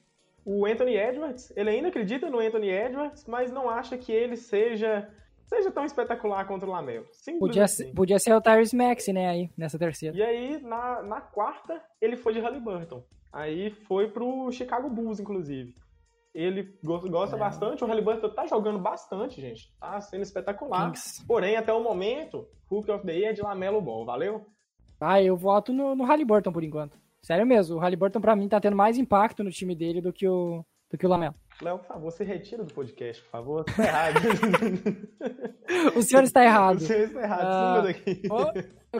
o 0.44 0.66
Anthony 0.66 0.96
Edwards. 0.96 1.52
Ele 1.56 1.70
ainda 1.70 1.88
acredita 1.88 2.30
no 2.30 2.38
Anthony 2.38 2.70
Edwards, 2.70 3.24
mas 3.26 3.50
não 3.50 3.68
acha 3.68 3.98
que 3.98 4.12
ele 4.12 4.37
seja 4.37 5.09
seja 5.46 5.70
tão 5.70 5.85
espetacular 5.85 6.44
contra 6.46 6.68
o 6.68 6.72
Lamelo. 6.72 7.06
Podia, 7.38 7.64
assim. 7.64 7.85
ser, 7.85 7.94
podia 7.94 8.18
ser 8.18 8.35
o 8.35 8.40
Tyrese 8.40 8.76
Maxey, 8.76 9.14
né, 9.14 9.28
aí, 9.28 9.50
nessa 9.56 9.78
terceira. 9.78 10.16
E 10.16 10.22
aí, 10.22 10.61
na, 10.61 11.02
na 11.02 11.20
quarta, 11.20 11.80
ele 12.00 12.16
foi 12.16 12.32
de 12.32 12.40
Halliburton. 12.40 13.04
Aí 13.32 13.70
foi 13.70 14.11
pro 14.11 14.50
Chicago 14.50 14.90
Bulls, 14.90 15.20
inclusive. 15.20 15.74
Ele 16.38 16.77
go- 16.85 17.09
gosta 17.09 17.35
É. 17.35 17.38
bastante, 17.38 17.83
o 17.83 17.87
Halliburton 17.87 18.29
tá 18.29 18.46
jogando 18.46 18.79
bastante, 18.79 19.40
gente. 19.40 19.72
Tá 19.81 19.99
sendo 20.03 20.22
espetacular. 20.22 20.92
Porém, 21.27 21.57
até 21.57 21.72
o 21.72 21.83
momento, 21.83 22.46
Hook 22.70 22.90
of 22.90 23.07
the 23.07 23.12
Year 23.16 23.31
é 23.31 23.33
de 23.33 23.40
Lamelo 23.40 23.81
Ball, 23.81 24.05
valeu? 24.05 24.44
Ah, 25.01 25.22
eu 25.22 25.35
voto 25.37 25.72
no, 25.72 25.94
no 25.94 26.05
Halliburton 26.05 26.53
por 26.53 26.62
enquanto. 26.62 26.99
Sério 27.22 27.46
mesmo, 27.46 27.77
o 27.77 27.79
Halliburton 27.79 28.20
pra 28.20 28.37
mim 28.37 28.49
tá 28.49 28.61
tendo 28.61 28.77
mais 28.77 28.99
impacto 28.99 29.42
no 29.42 29.51
time 29.51 29.75
dele 29.75 30.01
do 30.03 30.12
que 30.12 30.29
o, 30.29 30.62
do 30.90 30.99
que 30.99 31.07
o 31.07 31.09
Lamelo. 31.09 31.35
Léo, 31.62 31.79
por 31.79 31.87
favor, 31.87 32.11
se 32.12 32.22
retira 32.22 32.62
do 32.62 32.72
podcast, 32.75 33.22
por 33.22 33.31
favor. 33.31 33.64
Tá 33.75 33.85
errado. 33.85 34.16
O 35.96 36.03
senhor 36.03 36.22
está 36.22 36.44
errado. 36.44 36.81
Você 36.85 37.05
está 37.05 37.22
errado, 37.22 37.40
suma 37.42 37.83
daqui. 37.83 38.22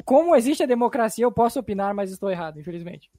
Como 0.05 0.35
existe 0.35 0.63
a 0.63 0.67
democracia, 0.67 1.25
eu 1.25 1.33
posso 1.33 1.59
opinar, 1.61 1.95
mas 1.95 2.11
estou 2.11 2.31
errado, 2.31 2.59
infelizmente. 2.59 3.11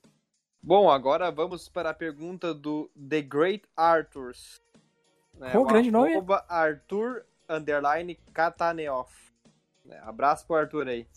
Bom, 0.68 0.90
agora 0.90 1.32
vamos 1.32 1.70
para 1.70 1.92
a 1.92 1.94
pergunta 1.94 2.54
do 2.54 2.92
The 3.10 3.22
Great 3.22 3.64
Arthurs. 3.74 4.62
Né, 5.34 5.50
Qual 5.52 5.64
o 5.64 5.66
grande 5.66 5.90
nome? 5.90 6.12
Arthur 6.50 7.24
underline 7.48 8.16
Kataneoff. 8.34 9.10
Né, 9.86 9.98
abraço 10.04 10.46
pro 10.46 10.58
Arthur 10.58 10.90
aí, 10.90 11.08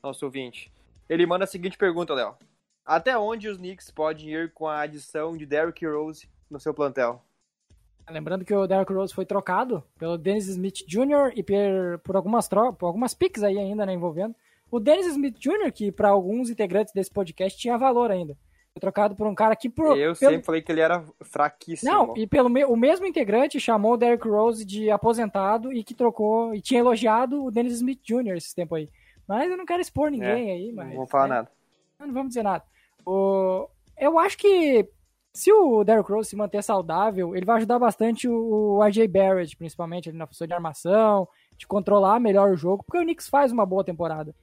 nosso 0.00 0.24
ouvinte. 0.24 0.72
Ele 1.08 1.26
manda 1.26 1.42
a 1.42 1.48
seguinte 1.48 1.76
pergunta, 1.76 2.14
Léo. 2.14 2.36
Até 2.86 3.18
onde 3.18 3.48
os 3.48 3.56
Knicks 3.58 3.90
podem 3.90 4.28
ir 4.32 4.52
com 4.52 4.68
a 4.68 4.82
adição 4.82 5.36
de 5.36 5.44
Derrick 5.44 5.84
Rose 5.84 6.28
no 6.48 6.60
seu 6.60 6.72
plantel? 6.72 7.20
Lembrando 8.08 8.44
que 8.44 8.54
o 8.54 8.64
Derrick 8.64 8.92
Rose 8.92 9.12
foi 9.12 9.26
trocado 9.26 9.82
pelo 9.98 10.16
Dennis 10.16 10.46
Smith 10.46 10.86
Jr. 10.86 11.32
e 11.34 11.42
per- 11.42 11.98
por 12.04 12.14
algumas 12.14 12.46
tro- 12.46 12.72
por 12.72 12.86
algumas 12.86 13.12
picks 13.12 13.42
aí 13.42 13.58
ainda, 13.58 13.84
né, 13.84 13.92
envolvendo. 13.92 14.36
O 14.70 14.78
Dennis 14.78 15.06
Smith 15.06 15.36
Jr., 15.36 15.72
que 15.72 15.90
para 15.90 16.10
alguns 16.10 16.48
integrantes 16.48 16.94
desse 16.94 17.10
podcast 17.10 17.58
tinha 17.58 17.76
valor 17.76 18.12
ainda. 18.12 18.38
Trocado 18.80 19.14
por 19.14 19.26
um 19.28 19.34
cara 19.36 19.54
que 19.54 19.68
por, 19.70 19.96
Eu 19.96 20.14
pelo- 20.16 20.32
sempre 20.32 20.42
falei 20.42 20.60
que 20.60 20.72
ele 20.72 20.80
era 20.80 21.04
fraquíssimo. 21.22 21.90
Não, 21.90 22.16
e 22.16 22.26
pelo 22.26 22.48
me- 22.48 22.64
o 22.64 22.74
mesmo 22.74 23.06
integrante 23.06 23.60
chamou 23.60 23.92
o 23.92 23.96
Derrick 23.96 24.26
Rose 24.28 24.64
de 24.64 24.90
aposentado 24.90 25.72
e 25.72 25.84
que 25.84 25.94
trocou 25.94 26.52
e 26.52 26.60
tinha 26.60 26.80
elogiado 26.80 27.44
o 27.44 27.52
Dennis 27.52 27.74
Smith 27.74 28.00
Jr. 28.02 28.36
esse 28.36 28.52
tempo 28.52 28.74
aí. 28.74 28.90
Mas 29.28 29.48
eu 29.48 29.56
não 29.56 29.64
quero 29.64 29.80
expor 29.80 30.10
ninguém 30.10 30.50
aí, 30.50 30.72
mas 30.72 30.88
não 30.88 30.96
vou 30.96 31.06
falar 31.06 31.28
né, 31.28 31.34
nada. 31.36 31.50
não 32.00 32.12
vamos 32.12 32.28
dizer 32.30 32.42
nada. 32.42 32.64
O- 33.06 33.68
eu 33.96 34.18
acho 34.18 34.36
que 34.36 34.88
se 35.32 35.52
o 35.52 35.84
Derrick 35.84 36.10
Rose 36.10 36.30
se 36.30 36.36
manter 36.36 36.60
saudável, 36.62 37.36
ele 37.36 37.46
vai 37.46 37.58
ajudar 37.58 37.78
bastante 37.78 38.28
o, 38.28 38.78
o 38.78 38.82
RJ 38.82 39.06
Barrett, 39.06 39.56
principalmente 39.56 40.08
ali 40.08 40.18
na 40.18 40.26
função 40.26 40.48
de 40.48 40.52
armação, 40.52 41.28
de 41.56 41.64
controlar 41.64 42.18
melhor 42.18 42.50
o 42.50 42.56
jogo, 42.56 42.82
porque 42.84 42.98
o 42.98 43.02
Knicks 43.02 43.28
faz 43.28 43.52
uma 43.52 43.64
boa 43.64 43.84
temporada. 43.84 44.34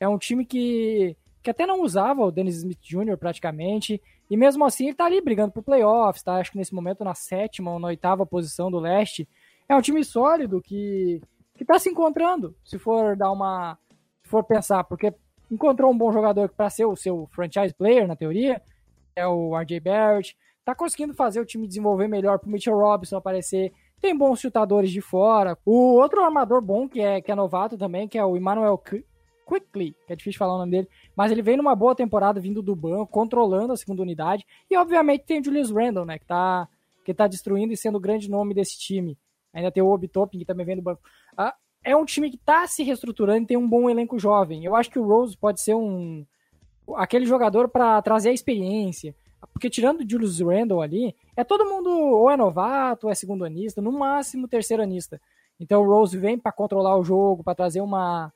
É 0.00 0.08
um 0.08 0.18
time 0.18 0.44
que, 0.44 1.16
que 1.42 1.50
até 1.50 1.66
não 1.66 1.82
usava 1.82 2.22
o 2.22 2.30
Dennis 2.30 2.56
Smith 2.56 2.80
Jr. 2.82 3.16
praticamente, 3.16 4.00
e 4.30 4.36
mesmo 4.36 4.64
assim 4.64 4.86
ele 4.86 4.96
tá 4.96 5.06
ali 5.06 5.20
brigando 5.20 5.52
por 5.52 5.62
playoffs, 5.62 6.22
tá? 6.22 6.34
Acho 6.34 6.52
que 6.52 6.58
nesse 6.58 6.74
momento 6.74 7.04
na 7.04 7.14
sétima 7.14 7.72
ou 7.72 7.78
na 7.78 7.88
oitava 7.88 8.26
posição 8.26 8.70
do 8.70 8.78
leste. 8.78 9.28
É 9.68 9.74
um 9.74 9.80
time 9.80 10.02
sólido 10.04 10.60
que, 10.60 11.20
que 11.54 11.64
tá 11.64 11.78
se 11.78 11.88
encontrando, 11.88 12.54
se 12.64 12.78
for 12.78 13.16
dar 13.16 13.30
uma. 13.30 13.78
Se 14.22 14.30
for 14.30 14.44
pensar, 14.44 14.84
porque 14.84 15.14
encontrou 15.50 15.90
um 15.90 15.96
bom 15.96 16.12
jogador 16.12 16.50
para 16.50 16.68
ser 16.68 16.84
o 16.84 16.96
seu 16.96 17.26
franchise 17.32 17.74
player, 17.74 18.06
na 18.06 18.16
teoria, 18.16 18.60
é 19.16 19.26
o 19.26 19.56
RJ 19.56 19.80
Barrett. 19.80 20.36
Tá 20.64 20.74
conseguindo 20.74 21.14
fazer 21.14 21.40
o 21.40 21.46
time 21.46 21.66
desenvolver 21.66 22.08
melhor 22.08 22.38
pro 22.38 22.50
Mitchell 22.50 22.76
Robinson 22.76 23.16
aparecer. 23.16 23.72
Tem 24.00 24.16
bons 24.16 24.40
chutadores 24.40 24.90
de 24.90 25.00
fora. 25.00 25.56
O 25.64 25.94
outro 25.94 26.22
armador 26.22 26.60
bom, 26.60 26.86
que 26.86 27.00
é, 27.00 27.20
que 27.20 27.32
é 27.32 27.34
novato 27.34 27.78
também, 27.78 28.06
que 28.06 28.18
é 28.18 28.24
o 28.24 28.36
Emmanuel 28.36 28.76
Quickly, 29.48 29.96
que 30.06 30.12
é 30.12 30.16
difícil 30.16 30.38
falar 30.38 30.54
o 30.54 30.58
nome 30.58 30.72
dele, 30.72 30.88
mas 31.16 31.32
ele 31.32 31.40
vem 31.40 31.56
numa 31.56 31.74
boa 31.74 31.94
temporada 31.94 32.38
vindo 32.38 32.62
do 32.62 32.76
banco, 32.76 33.10
controlando 33.10 33.72
a 33.72 33.76
segunda 33.76 34.02
unidade. 34.02 34.44
E 34.70 34.76
obviamente 34.76 35.24
tem 35.24 35.40
o 35.40 35.44
Julius 35.44 35.70
Randle, 35.70 36.04
né, 36.04 36.18
que 36.18 36.26
tá, 36.26 36.68
que 37.04 37.14
tá 37.14 37.26
destruindo 37.26 37.72
e 37.72 37.76
sendo 37.76 37.96
o 37.96 38.00
grande 38.00 38.30
nome 38.30 38.52
desse 38.52 38.78
time. 38.78 39.16
Ainda 39.52 39.72
tem 39.72 39.82
o 39.82 39.88
Obi 39.88 40.08
Toppin, 40.08 40.38
que 40.38 40.44
também 40.44 40.66
vem 40.66 40.76
do 40.76 40.82
banco. 40.82 41.00
Ah, 41.36 41.54
é 41.82 41.96
um 41.96 42.04
time 42.04 42.30
que 42.30 42.36
tá 42.36 42.66
se 42.66 42.82
reestruturando 42.82 43.44
e 43.44 43.46
tem 43.46 43.56
um 43.56 43.68
bom 43.68 43.88
elenco 43.88 44.18
jovem. 44.18 44.64
Eu 44.64 44.76
acho 44.76 44.90
que 44.90 44.98
o 44.98 45.06
Rose 45.06 45.36
pode 45.36 45.60
ser 45.60 45.74
um 45.74 46.26
aquele 46.96 47.26
jogador 47.26 47.68
para 47.68 48.00
trazer 48.02 48.30
a 48.30 48.32
experiência. 48.32 49.14
Porque 49.52 49.70
tirando 49.70 50.00
o 50.00 50.08
Julius 50.08 50.40
Randle 50.40 50.82
ali, 50.82 51.14
é 51.36 51.44
todo 51.44 51.64
mundo 51.64 51.90
ou 51.90 52.30
é 52.30 52.36
novato, 52.36 53.06
ou 53.06 53.12
é 53.12 53.14
segundo 53.14 53.44
anista, 53.44 53.80
no 53.80 53.92
máximo 53.92 54.48
terceiro 54.48 54.82
anista. 54.82 55.20
Então 55.60 55.82
o 55.82 55.86
Rose 55.86 56.16
vem 56.16 56.38
para 56.38 56.52
controlar 56.52 56.96
o 56.96 57.04
jogo, 57.04 57.44
para 57.44 57.54
trazer 57.54 57.80
uma 57.80 58.32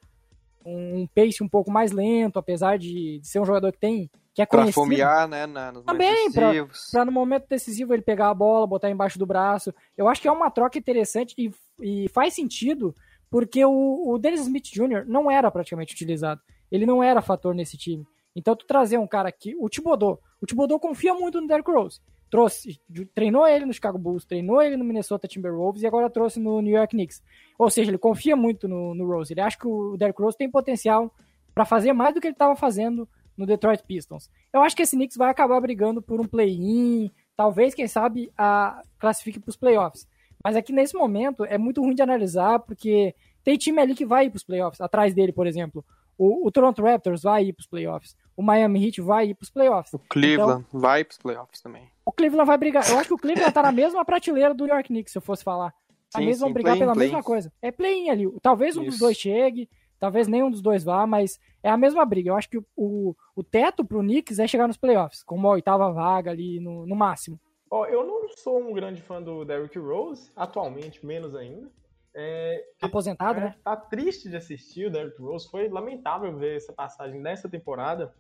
um 0.65 1.07
pace 1.15 1.43
um 1.43 1.49
pouco 1.49 1.71
mais 1.71 1.93
lento, 1.93 2.39
apesar 2.39 2.79
de, 2.79 3.19
de 3.21 3.27
ser 3.29 3.41
um 3.41 3.45
jogador 3.45 3.73
que 3.73 3.79
tem 3.79 4.11
que 4.35 4.41
é 4.41 4.47
Pra 4.47 4.61
conhecido 4.61 4.75
fomear, 4.83 5.29
né, 5.29 5.45
na, 5.47 5.71
nos 5.73 5.85
Também, 5.85 6.29
momentos 6.31 6.89
pra- 6.91 6.91
para 7.01 7.05
no 7.05 7.13
momento 7.13 7.47
decisivo 7.49 7.93
ele 7.93 8.01
pegar 8.01 8.31
a 8.31 8.35
bola, 8.35 8.67
botar 8.67 8.89
embaixo 8.91 9.19
do 9.19 9.27
braço. 9.27 9.75
Eu 9.97 10.09
acho 10.09 10.23
que 10.23 10.29
é 10.29 10.33
uma 10.33 10.51
troca 10.51 10.79
interessante 10.79 11.35
e, 11.37 11.51
e 11.83 12.09
faz 12.09 12.35
sentido, 12.35 12.95
porque 13.31 13.63
o, 13.63 14.11
o 14.11 14.19
Dennis 14.19 14.41
Smith 14.41 14.65
Jr. 14.73 15.05
não 15.07 15.31
era 15.31 15.51
praticamente 15.51 15.93
utilizado. 15.93 16.41
Ele 16.71 16.87
não 16.87 17.03
era 17.03 17.21
fator 17.21 17.55
nesse 17.55 17.77
time. 17.77 18.07
Então 18.35 18.57
tu 18.57 18.67
trazer 18.67 18.97
um 18.97 19.07
cara 19.07 19.29
aqui, 19.29 19.55
o 19.61 19.69
Thibodeau, 19.69 20.19
o 20.41 20.47
Thibodeau 20.47 20.81
confia 20.81 21.13
muito 21.13 21.39
no 21.39 21.47
Derrick 21.47 21.71
Rose. 21.71 22.01
Trouxe, 22.33 22.81
treinou 23.15 23.47
ele 23.47 23.67
no 23.67 23.75
Chicago 23.75 23.99
Bulls, 23.99 24.25
treinou 24.25 24.63
ele 24.63 24.75
no 24.75 24.85
Minnesota 24.87 25.29
Timberwolves 25.29 25.83
e 25.83 25.87
agora 25.87 26.09
trouxe 26.09 26.41
no 26.41 26.63
New 26.63 26.75
York 26.75 26.97
Knicks. 26.97 27.23
Ou 27.59 27.69
seja, 27.69 27.91
ele 27.91 27.99
confia 27.99 28.35
muito 28.35 28.67
no, 28.67 28.95
no 28.95 29.07
Rose. 29.07 29.35
Ele 29.35 29.43
acha 29.43 29.59
que 29.59 29.69
o 29.69 29.99
Derrick 29.99 30.19
Rose 30.19 30.39
tem 30.39 30.51
potencial 30.51 31.15
para 31.55 31.67
fazer 31.67 31.93
mais 31.93 32.15
do 32.15 32.23
que 32.23 32.29
ele 32.29 32.35
estava 32.35 32.57
fazendo 32.57 33.07
no 33.37 33.45
Detroit 33.45 33.83
Pistons. 33.83 34.31
Eu 34.51 34.63
acho 34.63 34.75
que 34.75 34.81
esse 34.81 34.97
Knicks 34.97 35.19
vai 35.19 35.29
acabar 35.29 35.61
brigando 35.61 36.01
por 36.01 36.23
um 36.23 36.27
play-in, 36.27 37.11
talvez, 37.37 37.75
quem 37.75 37.87
sabe, 37.87 38.33
a, 38.35 38.83
classifique 38.99 39.39
para 39.39 39.51
os 39.51 39.57
playoffs. 39.57 40.09
Mas 40.43 40.57
aqui 40.57 40.73
nesse 40.73 40.97
momento 40.97 41.45
é 41.45 41.59
muito 41.59 41.83
ruim 41.83 41.95
de 41.95 42.01
analisar, 42.01 42.61
porque 42.61 43.15
tem 43.45 43.59
time 43.59 43.79
ali 43.79 43.95
que 43.95 44.07
vai 44.07 44.31
para 44.31 44.39
os 44.39 44.43
playoffs, 44.43 44.81
atrás 44.81 45.13
dele, 45.13 45.35
por 45.35 45.47
exemplo. 45.47 45.85
O, 46.25 46.47
o 46.47 46.53
Toronto 46.53 46.81
Raptors 46.81 47.23
vai 47.23 47.47
ir 47.47 47.53
para 47.53 47.63
os 47.63 47.67
playoffs. 47.67 48.17
O 48.37 48.45
Miami 48.45 48.87
Heat 48.87 49.01
vai 49.01 49.31
ir 49.31 49.35
para 49.35 49.43
os 49.43 49.51
playoffs. 49.51 49.93
O 49.93 49.99
Cleveland 49.99 50.65
vai 50.73 51.03
pros 51.03 51.19
playoffs 51.19 51.61
também. 51.61 51.91
O 52.07 52.13
Cleveland 52.13 52.47
vai 52.47 52.57
brigar. 52.57 52.89
Eu 52.89 52.97
acho 52.97 53.09
que 53.09 53.15
o 53.15 53.19
Cleveland 53.19 53.53
tá 53.53 53.61
na 53.61 53.73
mesma 53.73 54.05
prateleira 54.05 54.55
do 54.55 54.65
New 54.65 54.73
York 54.73 54.87
Knicks, 54.87 55.11
se 55.11 55.19
eu 55.19 55.23
fosse 55.23 55.43
falar. 55.43 55.75
Sim, 56.15 56.23
Eles 56.23 56.39
vão 56.39 56.51
sim, 56.51 56.55
brigar 56.55 56.79
pela 56.79 56.93
play-in. 56.93 57.11
mesma 57.11 57.25
coisa. 57.25 57.53
É 57.61 57.73
play-in 57.73 58.09
ali. 58.09 58.31
Talvez 58.41 58.77
um 58.77 58.85
dos 58.85 58.95
Isso. 58.95 59.05
dois 59.05 59.17
chegue, 59.17 59.69
talvez 59.99 60.29
nenhum 60.29 60.49
dos 60.49 60.63
dois 60.63 60.85
vá, 60.85 61.05
mas 61.09 61.41
é 61.61 61.69
a 61.69 61.77
mesma 61.77 62.05
briga. 62.05 62.31
Eu 62.31 62.37
acho 62.37 62.49
que 62.49 62.59
o, 62.59 62.65
o, 62.77 63.17
o 63.35 63.43
teto 63.43 63.85
pro 63.85 63.99
Knicks 63.99 64.39
é 64.39 64.47
chegar 64.47 64.69
nos 64.69 64.77
playoffs, 64.77 65.25
como 65.25 65.49
a 65.49 65.53
oitava 65.53 65.91
vaga 65.93 66.31
ali 66.31 66.61
no, 66.61 66.87
no 66.87 66.95
máximo. 66.95 67.37
Ó, 67.69 67.85
eu 67.87 68.07
não 68.07 68.29
sou 68.37 68.61
um 68.61 68.73
grande 68.73 69.03
fã 69.03 69.21
do 69.21 69.45
Derrick 69.45 69.77
Rose, 69.77 70.31
atualmente 70.37 71.05
menos 71.05 71.35
ainda. 71.35 71.69
É, 72.15 72.63
Aposentado, 72.81 73.41
é, 73.41 73.45
né? 73.45 73.55
Tá 73.65 73.75
triste 73.77 74.29
de 74.29 74.37
assistir 74.37 74.87
o 74.87 74.91
Derrick 74.91 75.21
Rose. 75.21 75.51
Foi 75.51 75.69
lamentável 75.69 76.37
ver 76.37 76.57
essa 76.57 76.73
passagem 76.73 77.23
dessa 77.23 77.49
temporada. 77.49 78.13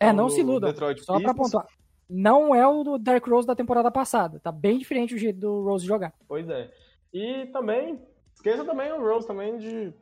É, 0.00 0.12
não 0.12 0.28
se 0.28 0.40
iludam. 0.40 0.70
Detroit 0.70 1.02
Só 1.04 1.20
pra 1.20 1.32
Pistons. 1.32 1.52
pontuar. 1.52 1.66
Não 2.08 2.54
é 2.54 2.66
o 2.66 2.82
do 2.82 2.98
Derrick 2.98 3.28
Rose 3.28 3.46
da 3.46 3.54
temporada 3.54 3.90
passada. 3.90 4.40
Tá 4.40 4.52
bem 4.52 4.78
diferente 4.78 5.14
o 5.14 5.18
jeito 5.18 5.38
do 5.38 5.64
Rose 5.64 5.86
jogar. 5.86 6.12
Pois 6.26 6.48
é. 6.48 6.70
E 7.12 7.46
também, 7.46 8.00
esqueça 8.34 8.64
também 8.64 8.92
o 8.92 9.00
Rose 9.00 9.26
também 9.26 9.56
de, 9.56 9.92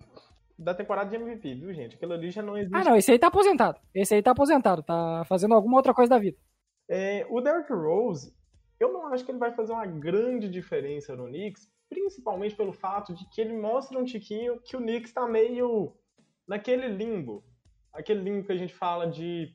da 0.59 0.75
temporada 0.75 1.11
de 1.11 1.17
MVP, 1.17 1.55
viu, 1.55 1.73
gente? 1.73 1.97
Aquilo 1.97 2.13
ali 2.13 2.31
já 2.31 2.43
não 2.43 2.57
existe. 2.57 2.75
Ah, 2.75 2.85
não, 2.85 2.97
esse 2.97 3.13
aí 3.13 3.19
tá 3.19 3.29
aposentado. 3.29 3.79
Esse 3.95 4.15
aí 4.15 4.23
tá 4.23 4.31
aposentado. 4.31 4.83
Tá 4.83 5.25
fazendo 5.29 5.55
alguma 5.55 5.77
outra 5.77 5.95
coisa 5.95 6.11
da 6.11 6.19
vida. 6.19 6.37
É, 6.89 7.27
o 7.31 7.41
Derrick 7.41 7.73
Rose, 7.73 8.35
eu 8.81 8.93
não 8.93 9.07
acho 9.09 9.25
que 9.25 9.31
ele 9.31 9.39
vai 9.39 9.53
fazer 9.53 9.73
uma 9.73 9.87
grande 9.87 10.49
diferença 10.49 11.15
no 11.15 11.27
Knicks, 11.27 11.69
principalmente 11.93 12.55
pelo 12.55 12.73
fato 12.73 13.13
de 13.15 13.29
que 13.29 13.41
ele 13.41 13.53
mostra 13.53 13.99
um 13.99 14.05
tiquinho 14.05 14.59
que 14.61 14.75
o 14.75 14.81
Knicks 14.81 15.13
tá 15.13 15.29
meio 15.29 15.95
naquele 16.49 16.89
limbo. 16.89 17.45
Aquele 17.93 18.23
limbo 18.23 18.47
que 18.47 18.53
a 18.53 18.57
gente 18.57 18.73
fala 18.73 19.07
de 19.07 19.55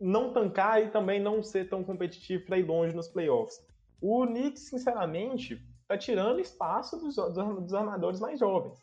não 0.00 0.32
tancar 0.32 0.82
e 0.82 0.90
também 0.90 1.20
não 1.20 1.40
ser 1.40 1.68
tão 1.68 1.84
competitivo 1.84 2.44
para 2.44 2.58
ir 2.58 2.64
longe 2.64 2.94
nos 2.94 3.06
playoffs. 3.08 3.64
O 4.00 4.26
Knicks, 4.26 4.68
sinceramente, 4.68 5.62
tá 5.86 5.96
tirando 5.96 6.40
espaço 6.40 6.98
dos, 6.98 7.14
dos, 7.14 7.34
dos 7.34 7.74
armadores 7.74 8.18
mais 8.18 8.40
jovens. 8.40 8.82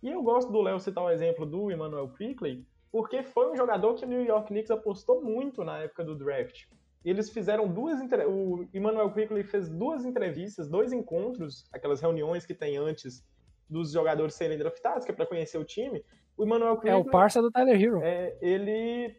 E 0.00 0.08
eu 0.08 0.22
gosto 0.22 0.52
do 0.52 0.62
Léo 0.62 0.78
citar 0.78 1.02
o 1.02 1.10
exemplo 1.10 1.44
do 1.44 1.70
Emmanuel 1.70 2.12
Quickley, 2.12 2.64
porque 2.92 3.24
foi 3.24 3.50
um 3.50 3.56
jogador 3.56 3.94
que 3.94 4.04
o 4.04 4.08
New 4.08 4.24
York 4.24 4.48
Knicks 4.48 4.70
apostou 4.70 5.20
muito 5.20 5.64
na 5.64 5.78
época 5.78 6.04
do 6.04 6.14
draft. 6.14 6.66
Eles 7.08 7.30
fizeram 7.30 7.68
duas. 7.68 7.98
O 8.28 8.66
Emmanuel 8.74 9.12
Quickley 9.12 9.44
fez 9.44 9.68
duas 9.68 10.04
entrevistas, 10.04 10.68
dois 10.68 10.92
encontros, 10.92 11.68
aquelas 11.72 12.00
reuniões 12.00 12.44
que 12.44 12.52
tem 12.54 12.76
antes 12.76 13.24
dos 13.68 13.92
jogadores 13.92 14.34
serem 14.34 14.58
draftados, 14.58 15.04
que 15.04 15.12
é 15.12 15.14
para 15.14 15.26
conhecer 15.26 15.56
o 15.56 15.64
time. 15.64 16.04
O 16.36 16.44
Emmanuel 16.44 16.74
É 16.74 16.76
Quickley. 16.76 17.00
o 17.00 17.04
parça 17.04 17.40
do 17.40 17.50
Tyler 17.50 17.80
Hero. 17.80 18.00
É, 18.02 18.36
ele 18.40 19.16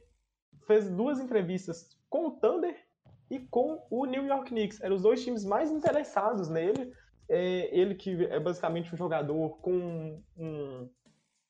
fez 0.67 0.89
duas 0.89 1.19
entrevistas 1.19 1.97
com 2.09 2.27
o 2.27 2.31
Thunder 2.31 2.75
e 3.31 3.39
com 3.39 3.85
o 3.89 4.05
New 4.05 4.25
York 4.25 4.49
Knicks. 4.49 4.81
Eram 4.81 4.95
os 4.97 5.01
dois 5.01 5.23
times 5.23 5.45
mais 5.45 5.71
interessados 5.71 6.49
nele. 6.49 6.91
É, 7.29 7.77
ele 7.77 7.95
que 7.95 8.25
é 8.25 8.39
basicamente 8.39 8.93
um 8.93 8.97
jogador 8.97 9.57
com 9.61 10.21
um, 10.37 10.89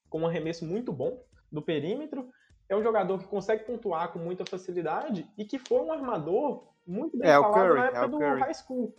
com 0.10 0.21
um 0.21 0.28
arremesso 0.28 0.65
muito 0.65 0.91
bom 0.93 1.23
do 1.52 1.62
perímetro. 1.62 2.30
É 2.69 2.75
um 2.75 2.84
jogador 2.84 3.17
que 3.19 3.27
consegue 3.27 3.63
pontuar 3.63 4.12
com 4.12 4.19
muita 4.19 4.45
facilidade 4.45 5.25
e 5.38 5.45
que 5.45 5.58
foi 5.58 5.80
um 5.80 5.91
armador 5.91 6.67
muito 6.86 7.17
bem 7.17 7.30
É, 7.30 7.38
o 7.38 7.43
falado 7.43 7.67
Curry, 7.67 7.80
na 7.80 7.86
é 7.86 7.88
época 7.88 8.06
o 8.06 8.10
do 8.10 8.17
Curry. 8.17 8.39
high 8.41 8.53
school. 8.53 8.95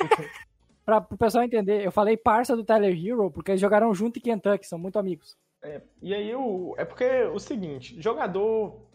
Pra 0.84 0.98
o 0.98 1.16
pessoal 1.16 1.44
entender, 1.44 1.86
eu 1.86 1.92
falei 1.92 2.16
parça 2.16 2.56
do 2.56 2.64
Tyler 2.64 2.92
Hero 2.92 3.30
porque 3.30 3.52
eles 3.52 3.60
jogaram 3.60 3.94
junto 3.94 4.18
em 4.18 4.22
Kentucky, 4.22 4.66
são 4.66 4.78
muito 4.78 4.98
amigos. 4.98 5.36
E 6.02 6.12
aí, 6.12 6.34
o, 6.34 6.74
é 6.76 6.84
porque 6.84 7.22
o 7.24 7.38
seguinte, 7.38 8.00
jogador. 8.00 8.90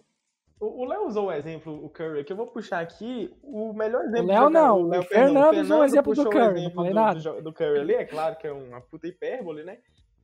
O 0.60 0.86
Léo 0.86 1.06
usou 1.06 1.28
o 1.28 1.32
exemplo, 1.32 1.86
o 1.86 1.88
Curry, 1.88 2.24
que 2.24 2.34
eu 2.34 2.36
vou 2.36 2.48
puxar 2.48 2.80
aqui. 2.80 3.32
O 3.44 3.74
melhor 3.74 4.04
exemplo. 4.06 4.26
de 4.26 4.34
Léo 4.34 4.50
não, 4.50 4.82
o 4.82 4.88
Léo, 4.88 5.04
Fernando 5.04 5.60
usou 5.60 5.80
o 5.82 5.84
exemplo 5.84 6.14
do 6.16 6.30
Curry, 6.30 6.60
exemplo 6.60 6.76
falei 6.76 6.92
do, 6.92 6.96
nada. 6.96 7.20
do 7.20 7.42
do 7.44 7.54
Curry 7.54 7.80
ali, 7.80 7.94
é 7.94 8.06
claro 8.06 8.36
que 8.38 8.48
é 8.48 8.52
uma 8.52 8.82
puta 8.82 9.08
hipérbole, 9.08 9.64
né? 9.64 9.78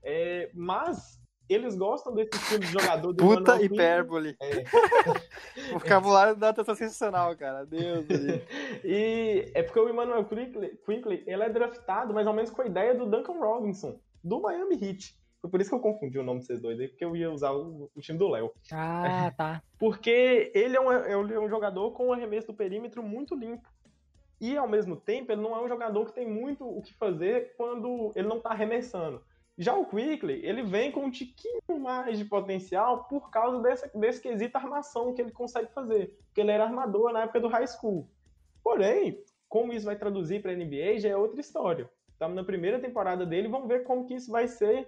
É, 0.03 0.49
mas 0.55 1.21
eles 1.49 1.75
gostam 1.75 2.13
desse 2.13 2.35
estilo 2.35 2.59
de 2.59 2.67
jogador 2.67 3.13
do 3.13 3.23
Puta 3.23 3.61
hipérbole. 3.61 4.35
É. 4.39 4.63
O 5.69 5.79
vocabulário 5.79 6.35
da 6.35 6.51
tá 6.51 6.63
sensacional, 6.75 7.35
cara. 7.35 7.65
Deus 7.65 8.05
do 8.05 8.17
céu. 8.17 8.41
e 8.83 9.51
é 9.53 9.61
porque 9.61 9.79
o 9.79 9.89
Emmanuel 9.89 10.25
Quickley, 10.25 10.77
Quickley, 10.85 11.23
ele 11.27 11.43
é 11.43 11.49
draftado 11.49 12.13
mais 12.13 12.25
ou 12.27 12.33
menos 12.33 12.49
com 12.49 12.61
a 12.61 12.65
ideia 12.65 12.95
do 12.95 13.05
Duncan 13.05 13.39
Robinson, 13.39 13.99
do 14.23 14.41
Miami 14.41 14.75
Heat. 14.81 15.15
Foi 15.43 15.49
por 15.49 15.59
isso 15.59 15.69
que 15.69 15.75
eu 15.75 15.79
confundi 15.79 16.17
o 16.17 16.23
nome 16.23 16.39
desses 16.39 16.61
dois 16.61 16.79
aí, 16.79 16.87
porque 16.87 17.03
eu 17.03 17.15
ia 17.15 17.29
usar 17.29 17.51
o, 17.51 17.91
o 17.93 18.01
time 18.01 18.17
do 18.17 18.29
Léo. 18.29 18.51
Ah, 18.71 19.29
tá. 19.35 19.61
Porque 19.77 20.51
ele 20.55 20.77
é, 20.77 20.79
um, 20.79 20.91
ele 20.91 21.33
é 21.33 21.39
um 21.39 21.49
jogador 21.49 21.91
com 21.91 22.07
um 22.07 22.13
arremesso 22.13 22.47
do 22.47 22.53
perímetro 22.53 23.03
muito 23.03 23.35
limpo. 23.35 23.67
E, 24.39 24.55
ao 24.55 24.69
mesmo 24.69 24.95
tempo, 24.95 25.33
ele 25.33 25.41
não 25.41 25.53
é 25.53 25.61
um 25.61 25.67
jogador 25.67 26.05
que 26.05 26.13
tem 26.13 26.25
muito 26.25 26.65
o 26.65 26.81
que 26.81 26.93
fazer 26.93 27.53
quando 27.57 28.13
ele 28.15 28.27
não 28.27 28.39
tá 28.39 28.51
arremessando. 28.51 29.21
Já 29.57 29.75
o 29.75 29.85
Quickly, 29.85 30.41
ele 30.43 30.63
vem 30.63 30.91
com 30.91 31.05
um 31.05 31.11
tiquinho 31.11 31.79
mais 31.79 32.17
de 32.17 32.25
potencial 32.25 33.03
por 33.03 33.29
causa 33.29 33.61
desse, 33.61 33.97
desse 33.97 34.21
quesito 34.21 34.57
armação 34.57 35.13
que 35.13 35.21
ele 35.21 35.31
consegue 35.31 35.71
fazer. 35.73 36.17
Porque 36.25 36.41
ele 36.41 36.51
era 36.51 36.63
armador 36.63 37.13
na 37.13 37.23
época 37.23 37.39
do 37.39 37.47
high 37.47 37.67
school. 37.67 38.09
Porém, 38.63 39.21
como 39.47 39.71
isso 39.71 39.85
vai 39.85 39.95
traduzir 39.95 40.41
para 40.41 40.55
NBA 40.55 40.99
já 40.99 41.09
é 41.09 41.15
outra 41.15 41.39
história. 41.39 41.89
Estamos 42.11 42.35
na 42.35 42.43
primeira 42.43 42.79
temporada 42.79 43.25
dele, 43.25 43.47
vamos 43.47 43.67
ver 43.67 43.83
como 43.83 44.05
que 44.05 44.15
isso 44.15 44.31
vai 44.31 44.47
ser 44.47 44.87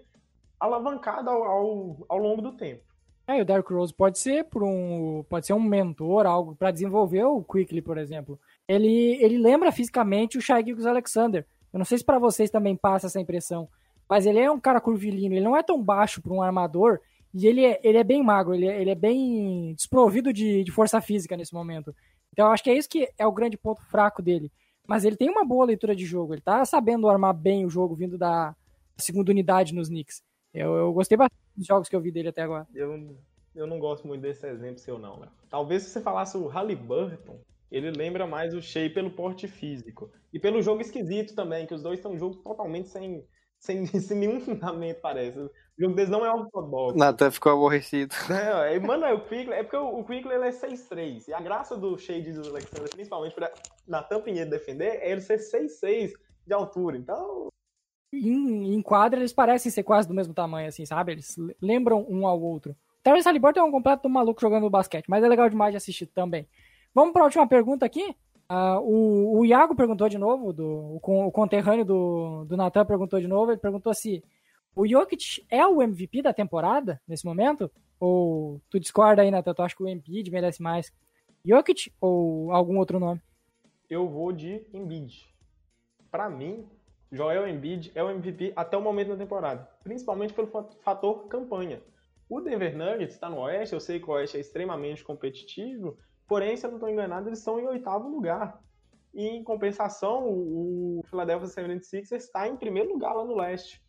alavancado 0.60 1.30
ao, 1.30 1.43
ao, 1.43 2.06
ao 2.10 2.17
longo 2.17 2.41
do 2.41 2.58
tempo. 2.58 2.84
É, 3.28 3.41
o 3.41 3.45
Derrick 3.45 3.73
Rose 3.73 3.93
pode 3.93 4.19
ser 4.19 4.45
por 4.45 4.63
um, 4.63 5.23
pode 5.28 5.47
ser 5.47 5.54
um 5.54 5.62
mentor, 5.62 6.25
algo 6.25 6.56
pra 6.56 6.71
desenvolver 6.71 7.23
o 7.23 7.43
Quickly, 7.43 7.82
por 7.82 7.97
exemplo. 7.97 8.39
Ele, 8.67 9.17
ele 9.21 9.38
lembra 9.38 9.71
fisicamente 9.71 10.38
o 10.38 10.41
Shai 10.41 10.63
Alexander. 10.88 11.45
Eu 11.73 11.80
não 11.80 11.86
sei 11.86 11.97
se 11.97 12.06
pra 12.06 12.19
vocês 12.19 12.49
também 12.49 12.75
passa 12.75 13.08
essa 13.08 13.19
impressão, 13.19 13.67
mas 14.09 14.25
ele 14.25 14.39
é 14.39 14.49
um 14.49 14.59
cara 14.59 14.81
curvilíneo, 14.81 15.37
ele 15.37 15.45
não 15.45 15.55
é 15.55 15.63
tão 15.63 15.81
baixo 15.81 16.21
para 16.21 16.33
um 16.33 16.41
armador 16.41 16.99
e 17.33 17.47
ele 17.47 17.65
é, 17.65 17.79
ele 17.83 17.97
é 17.97 18.03
bem 18.03 18.23
magro, 18.23 18.53
ele 18.53 18.67
é, 18.67 18.81
ele 18.81 18.89
é 18.89 18.95
bem 18.95 19.73
desprovido 19.73 20.31
de, 20.31 20.63
de 20.63 20.71
força 20.71 21.01
física 21.01 21.35
nesse 21.35 21.53
momento. 21.53 21.93
Então 22.31 22.47
eu 22.47 22.51
acho 22.51 22.63
que 22.63 22.69
é 22.69 22.77
isso 22.77 22.89
que 22.89 23.09
é 23.17 23.25
o 23.25 23.31
grande 23.31 23.57
ponto 23.57 23.81
fraco 23.81 24.21
dele. 24.21 24.51
Mas 24.87 25.03
ele 25.03 25.15
tem 25.15 25.29
uma 25.29 25.43
boa 25.43 25.65
leitura 25.65 25.95
de 25.95 26.05
jogo, 26.05 26.33
ele 26.33 26.41
tá 26.41 26.63
sabendo 26.63 27.09
armar 27.09 27.33
bem 27.33 27.65
o 27.65 27.69
jogo 27.69 27.95
vindo 27.95 28.17
da 28.17 28.55
segunda 28.97 29.31
unidade 29.31 29.73
nos 29.73 29.89
Knicks. 29.89 30.23
Eu, 30.53 30.73
eu 30.75 30.93
gostei 30.93 31.17
bastante 31.17 31.41
dos 31.55 31.65
jogos 31.65 31.89
que 31.89 31.95
eu 31.95 32.01
vi 32.01 32.11
dele 32.11 32.29
até 32.29 32.41
agora. 32.43 32.67
Eu, 32.73 33.17
eu 33.55 33.67
não 33.67 33.79
gosto 33.79 34.07
muito 34.07 34.21
desse 34.21 34.47
exemplo 34.47 34.79
seu, 34.79 34.97
não, 34.97 35.19
né? 35.19 35.27
Talvez 35.49 35.83
se 35.83 35.89
você 35.89 36.01
falasse 36.01 36.37
o 36.37 36.47
Halliburton, 36.47 37.39
ele 37.71 37.91
lembra 37.91 38.25
mais 38.25 38.53
o 38.53 38.61
Shea 38.61 38.89
pelo 38.89 39.11
porte 39.11 39.47
físico. 39.47 40.09
E 40.31 40.39
pelo 40.39 40.61
jogo 40.61 40.81
esquisito 40.81 41.35
também, 41.35 41.65
que 41.65 41.73
os 41.73 41.81
dois 41.81 41.99
estão 41.99 42.13
um 42.13 42.17
jogo 42.17 42.35
totalmente 42.35 42.87
sem, 42.87 43.25
sem, 43.59 43.85
sem 43.99 44.17
nenhum 44.17 44.39
fundamento, 44.39 45.01
parece. 45.01 45.39
O 45.39 45.51
jogo 45.77 45.95
deles 45.95 46.09
não 46.09 46.25
é 46.25 46.31
ortodoxo. 46.31 46.97
Natan 46.97 47.31
ficou 47.31 47.51
aborrecido. 47.51 48.15
Não, 48.29 48.63
é, 48.63 48.79
mano, 48.79 49.03
é 49.05 49.13
o 49.13 49.19
Quickly, 49.19 49.53
é 49.53 49.63
porque 49.63 49.75
o, 49.75 49.99
o 49.99 50.05
Quickly 50.05 50.33
ele 50.33 50.45
é 50.45 50.51
6'3". 50.51 51.27
E 51.27 51.33
a 51.33 51.41
graça 51.41 51.75
do 51.75 51.97
Shea 51.97 52.21
de 52.21 52.31
Alexander, 52.31 52.89
principalmente 52.89 53.35
pra 53.35 53.51
Natan 53.85 54.21
Pinheiro 54.21 54.49
defender, 54.49 54.99
é 55.01 55.11
ele 55.11 55.19
ser 55.19 55.37
6'6 55.37 56.13
de 56.47 56.53
altura. 56.53 56.95
Então, 56.95 57.49
em, 58.13 58.73
em 58.73 58.81
quadra 58.81 59.19
eles 59.19 59.33
parecem 59.33 59.71
ser 59.71 59.83
quase 59.83 60.07
do 60.07 60.13
mesmo 60.13 60.33
tamanho, 60.33 60.67
assim, 60.67 60.85
sabe? 60.85 61.13
Eles 61.13 61.35
lembram 61.61 62.05
um 62.07 62.25
ao 62.25 62.41
outro. 62.41 62.71
O 62.71 63.03
Terence 63.03 63.27
Halliburton 63.27 63.59
é 63.59 63.63
um 63.63 63.71
completo 63.71 64.09
maluco 64.09 64.41
jogando 64.41 64.69
basquete, 64.69 65.05
mas 65.07 65.23
é 65.23 65.27
legal 65.27 65.49
demais 65.49 65.71
de 65.71 65.77
assistir 65.77 66.07
também. 66.07 66.47
Vamos 66.93 67.11
para 67.11 67.23
a 67.23 67.25
última 67.25 67.47
pergunta 67.47 67.85
aqui. 67.85 68.15
Ah, 68.47 68.79
o, 68.79 69.39
o 69.39 69.45
Iago 69.45 69.75
perguntou 69.75 70.08
de 70.08 70.17
novo, 70.17 70.53
do, 70.53 70.65
o, 70.67 70.99
o 71.27 71.31
conterrâneo 71.31 71.84
do, 71.86 72.45
do 72.45 72.55
Natan 72.58 72.86
perguntou 72.86 73.19
de 73.19 73.27
novo, 73.27 73.51
ele 73.51 73.60
perguntou 73.60 73.93
se 73.93 74.23
o 74.75 74.88
Jokic 74.88 75.45
é 75.49 75.65
o 75.65 75.81
MVP 75.81 76.21
da 76.21 76.34
temporada, 76.34 77.01
nesse 77.08 77.25
momento? 77.25 77.71
Ou 77.99 78.62
tu 78.69 78.79
discorda 78.79 79.21
aí, 79.21 79.31
Natan? 79.31 79.53
Tu 79.53 79.62
acha 79.62 79.75
que 79.75 79.84
o 79.84 79.88
Embiid 79.88 80.29
merece 80.29 80.62
mais? 80.62 80.91
Jokic 81.43 81.91
ou 82.01 82.51
algum 82.51 82.77
outro 82.77 82.99
nome? 82.99 83.21
eu 83.89 84.08
vou 84.10 84.31
de 84.34 84.65
Embiid. 84.73 85.27
Pra 86.12 86.27
mim, 86.29 86.67
Joel 87.12 87.47
Embiid 87.47 87.91
é 87.93 88.03
o 88.03 88.10
MVP 88.10 88.51
até 88.55 88.75
o 88.75 88.81
momento 88.81 89.10
da 89.10 89.17
temporada, 89.17 89.69
principalmente 89.84 90.34
pelo 90.34 90.47
fa- 90.47 90.67
fator 90.81 91.27
campanha. 91.27 91.81
O 92.27 92.41
Denver 92.41 92.75
Nuggets 92.75 93.13
está 93.13 93.29
no 93.29 93.41
Oeste, 93.41 93.73
eu 93.75 93.79
sei 93.79 93.99
que 93.99 94.10
o 94.10 94.13
Oeste 94.13 94.38
é 94.38 94.39
extremamente 94.39 95.03
competitivo, 95.03 95.97
porém, 96.27 96.55
se 96.57 96.65
eu 96.65 96.69
não 96.69 96.77
estou 96.77 96.89
enganado, 96.89 97.29
eles 97.29 97.39
estão 97.39 97.59
em 97.59 97.67
oitavo 97.67 98.07
lugar. 98.09 98.59
E, 99.13 99.27
em 99.27 99.43
compensação, 99.43 100.27
o 100.27 100.85
o 100.95 101.03
Philadelphia 101.07 101.47
76ers 101.47 102.13
está 102.13 102.47
em 102.47 102.55
primeiro 102.55 102.91
lugar 102.91 103.13
lá 103.13 103.23
no 103.23 103.35
Leste. 103.35 103.83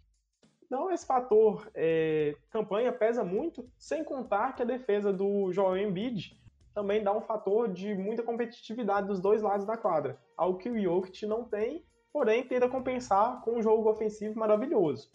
Então, 0.64 0.90
esse 0.90 1.06
fator 1.06 1.70
é, 1.74 2.34
campanha 2.50 2.92
pesa 2.92 3.22
muito, 3.22 3.68
sem 3.78 4.02
contar 4.02 4.54
que 4.54 4.62
a 4.62 4.66
defesa 4.66 5.12
do 5.12 5.52
Joel 5.52 5.76
Embiid 5.76 6.36
também 6.74 7.02
dá 7.02 7.12
um 7.12 7.20
fator 7.20 7.72
de 7.72 7.94
muita 7.94 8.22
competitividade 8.22 9.06
dos 9.06 9.20
dois 9.20 9.40
lados 9.42 9.64
da 9.64 9.76
quadra, 9.76 10.18
algo 10.36 10.58
que 10.58 10.68
o 10.68 10.78
Jokic 10.78 11.24
não 11.24 11.44
tem, 11.44 11.84
porém 12.12 12.46
tenta 12.46 12.68
compensar 12.68 13.40
com 13.42 13.58
um 13.58 13.62
jogo 13.62 13.88
ofensivo 13.88 14.38
maravilhoso. 14.38 15.10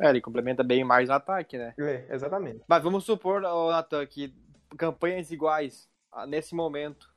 É, 0.00 0.08
ele 0.08 0.20
complementa 0.20 0.62
bem 0.62 0.84
mais 0.84 1.08
no 1.08 1.16
ataque, 1.16 1.58
né? 1.58 1.74
É, 1.76 2.06
exatamente. 2.14 2.62
Mas 2.68 2.82
vamos 2.82 3.04
supor, 3.04 3.42
Natan, 3.42 4.06
que 4.06 4.32
campanhas 4.76 5.32
iguais, 5.32 5.90
nesse 6.26 6.54
momento, 6.54 7.08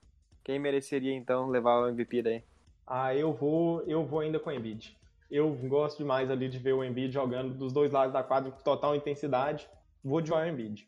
quem 0.43 0.59
mereceria 0.59 1.13
então 1.13 1.47
levar 1.49 1.81
o 1.81 1.89
MVP 1.89 2.21
daí? 2.21 2.43
Ah, 2.85 3.15
eu 3.15 3.33
vou, 3.33 3.81
eu 3.83 4.05
vou 4.05 4.19
ainda 4.19 4.39
com 4.39 4.49
o 4.49 4.53
Embiid. 4.53 4.97
Eu 5.29 5.53
gosto 5.67 5.99
demais 5.99 6.29
ali 6.29 6.49
de 6.49 6.57
ver 6.57 6.73
o 6.73 6.83
Embiid 6.83 7.13
jogando 7.13 7.53
dos 7.53 7.71
dois 7.71 7.91
lados 7.91 8.11
da 8.11 8.21
quadra 8.21 8.51
com 8.51 8.61
total 8.61 8.95
intensidade. 8.95 9.69
Vou 10.03 10.19
de 10.19 10.29
Joel 10.29 10.51
Embiid. 10.51 10.87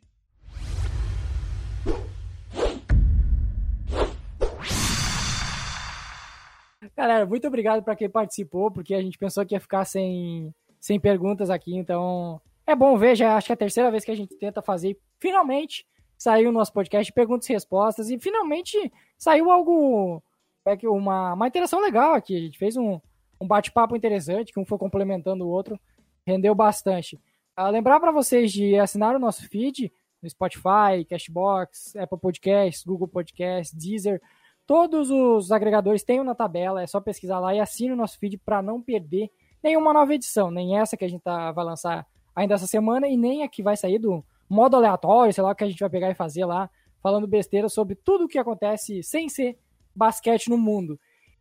Galera, 6.96 7.26
muito 7.26 7.48
obrigado 7.48 7.82
para 7.82 7.96
quem 7.96 8.10
participou, 8.10 8.70
porque 8.70 8.94
a 8.94 9.02
gente 9.02 9.18
pensou 9.18 9.46
que 9.46 9.56
ia 9.56 9.60
ficar 9.60 9.86
sem, 9.86 10.54
sem 10.80 11.00
perguntas 11.00 11.50
aqui, 11.50 11.76
então 11.76 12.42
é 12.68 12.76
bom 12.76 12.98
ver, 12.98 13.16
já 13.16 13.36
acho 13.36 13.48
que 13.48 13.54
é 13.54 13.56
a 13.56 13.58
terceira 13.58 13.89
vez 13.89 14.04
que 14.04 14.12
a 14.12 14.16
gente 14.16 14.36
tenta 14.36 14.62
fazer. 14.62 14.98
Finalmente 15.20 15.86
saiu 16.23 16.51
o 16.51 16.53
nosso 16.53 16.71
podcast 16.71 17.12
Perguntas 17.12 17.49
e 17.49 17.53
Respostas 17.53 18.09
e 18.09 18.17
finalmente 18.17 18.89
saiu 19.17 19.51
algo, 19.51 20.23
é 20.65 20.88
uma, 20.88 21.33
uma 21.33 21.47
interação 21.47 21.81
legal 21.81 22.13
aqui. 22.13 22.38
A 22.38 22.39
gente 22.39 22.57
fez 22.57 22.77
um, 22.77 22.97
um 23.41 23.45
bate-papo 23.45 23.93
interessante, 23.93 24.53
que 24.53 24.59
um 24.59 24.65
foi 24.65 24.77
complementando 24.77 25.43
o 25.43 25.49
outro, 25.49 25.77
rendeu 26.25 26.55
bastante. 26.55 27.19
Uh, 27.59 27.69
lembrar 27.69 27.99
para 27.99 28.09
vocês 28.09 28.53
de 28.53 28.79
assinar 28.79 29.13
o 29.13 29.19
nosso 29.19 29.45
feed 29.49 29.91
no 30.21 30.29
Spotify, 30.29 31.03
Cashbox, 31.09 31.93
Apple 31.97 32.17
Podcasts, 32.17 32.86
Google 32.86 33.09
Podcasts, 33.09 33.77
Deezer. 33.77 34.21
Todos 34.65 35.12
os 35.12 35.51
agregadores 35.51 36.05
têm 36.05 36.23
na 36.23 36.33
tabela, 36.33 36.81
é 36.81 36.88
só 36.88 37.01
pesquisar 37.01 37.39
lá 37.39 37.53
e 37.53 37.59
assine 37.59 37.91
o 37.91 37.97
nosso 37.97 38.17
feed 38.17 38.38
para 38.38 38.62
não 38.62 38.81
perder 38.81 39.29
nenhuma 39.62 39.91
nova 39.91 40.15
edição, 40.15 40.49
nem 40.49 40.77
essa 40.77 40.95
que 40.95 41.03
a 41.03 41.09
gente 41.09 41.21
tá, 41.21 41.51
vai 41.51 41.65
lançar 41.65 42.07
ainda 42.33 42.55
essa 42.55 42.65
semana 42.65 43.09
e 43.09 43.17
nem 43.17 43.43
a 43.43 43.49
que 43.49 43.62
vai 43.62 43.75
sair 43.75 43.99
do 43.99 44.23
modo 44.54 44.76
aleatório, 44.76 45.34
sei 45.34 45.44
lá 45.44 45.52
o 45.52 45.56
que 45.56 45.63
a 45.63 45.68
gente 45.68 45.80
vai 45.80 45.89
pegar 45.89 46.10
e 46.10 46.16
fazer 46.16 46.46
lá, 46.46 46.70
falando 47.02 47.28
besteira 47.28 47.68
sobre 47.68 47.96
tudo 47.96 48.26
o 48.26 48.28
que 48.28 48.38
acontece 48.38 49.04
sem 49.04 49.28
ser 49.28 49.58
basquete 49.96 50.50
no 50.50 50.58
mundo. 50.58 51.00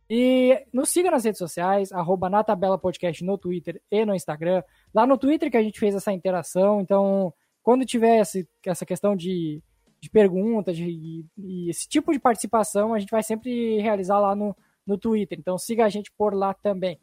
E 0.09 0.61
nos 0.73 0.89
siga 0.89 1.09
nas 1.09 1.23
redes 1.23 1.39
sociais, 1.39 1.91
arroba 1.91 2.29
na 2.29 2.43
tabela 2.43 2.77
podcast 2.77 3.23
no 3.23 3.37
Twitter 3.37 3.81
e 3.89 4.05
no 4.05 4.13
Instagram. 4.13 4.61
Lá 4.93 5.07
no 5.07 5.17
Twitter 5.17 5.49
que 5.49 5.57
a 5.57 5.63
gente 5.63 5.79
fez 5.79 5.95
essa 5.95 6.11
interação, 6.11 6.81
então 6.81 7.33
quando 7.61 7.85
tiver 7.85 8.19
esse, 8.19 8.47
essa 8.65 8.85
questão 8.85 9.15
de, 9.15 9.63
de 10.01 10.09
perguntas 10.09 10.75
de, 10.75 11.25
de, 11.37 11.69
esse 11.69 11.87
tipo 11.87 12.11
de 12.11 12.19
participação, 12.19 12.93
a 12.93 12.99
gente 12.99 13.11
vai 13.11 13.23
sempre 13.23 13.79
realizar 13.79 14.19
lá 14.19 14.35
no, 14.35 14.55
no 14.85 14.97
Twitter. 14.97 15.39
Então 15.39 15.57
siga 15.57 15.85
a 15.85 15.89
gente 15.89 16.11
por 16.17 16.33
lá 16.33 16.53
também. 16.53 16.99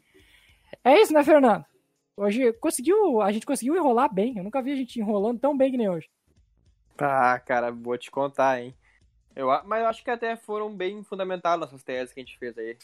É 0.85 1.01
isso, 1.01 1.13
né, 1.13 1.25
Fernando? 1.25 1.65
Hoje 2.21 2.53
conseguiu, 2.53 3.23
a 3.23 3.33
gente 3.33 3.47
conseguiu 3.47 3.75
enrolar 3.75 4.13
bem. 4.13 4.37
Eu 4.37 4.45
nunca 4.45 4.61
vi 4.61 4.73
a 4.73 4.77
gente 4.77 5.01
enrolando 5.01 5.41
tão 5.41 5.57
bem 5.57 5.71
que 5.71 5.79
nem 5.79 5.89
hoje. 5.89 6.07
Ah, 6.99 7.39
cara, 7.39 7.73
vou 7.73 7.97
te 7.97 8.11
contar, 8.11 8.61
hein? 8.61 8.75
Eu, 9.35 9.47
mas 9.65 9.81
eu 9.81 9.87
acho 9.87 10.05
que 10.05 10.11
até 10.11 10.37
foram 10.37 10.71
bem 10.71 11.03
fundamentadas 11.03 11.61
nossas 11.61 11.83
teses 11.83 12.13
que 12.13 12.21
a 12.21 12.23
gente 12.23 12.39
fez 12.39 12.59
aí. 12.59 12.77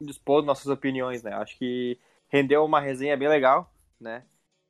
Dispor 0.00 0.42
nossas 0.42 0.68
opiniões, 0.68 1.22
né? 1.22 1.34
Acho 1.34 1.58
que 1.58 1.98
rendeu 2.28 2.64
uma 2.64 2.80
resenha 2.80 3.14
bem 3.14 3.28
legal, 3.28 3.70
né? 4.00 4.24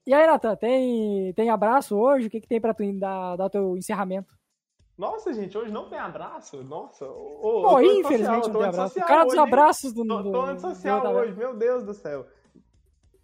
E 0.05 0.13
aí, 0.13 0.27
Natan, 0.27 0.57
tem, 0.57 1.33
tem 1.35 1.49
abraço 1.49 1.97
hoje? 1.97 2.27
O 2.27 2.31
que, 2.31 2.41
que 2.41 2.49
tem 2.49 2.61
pra 2.61 2.75
tu 2.75 2.83
dar, 2.99 3.37
dar 3.37 3.49
teu 3.49 3.77
encerramento? 3.77 4.37
Nossa, 4.97 5.33
gente, 5.33 5.57
hoje 5.57 5.71
não 5.71 5.89
tem 5.89 5.99
abraço? 5.99 6.65
Nossa. 6.65 7.09
Oh, 7.09 7.63
Pô, 7.63 7.81
infelizmente 7.81 8.49
não 8.49 8.59
tem 8.59 8.69
abraço. 8.69 8.99
O 8.99 9.07
cara 9.07 9.25
dos 9.25 9.39
abraços 9.39 9.93
do, 9.93 10.05
tô, 10.05 10.33
tô 10.33 10.59
social 10.59 11.03
do, 11.03 11.09
hoje, 11.11 11.35
meu 11.35 11.55
Deus 11.55 11.85
do 11.85 11.95
céu 11.95 12.27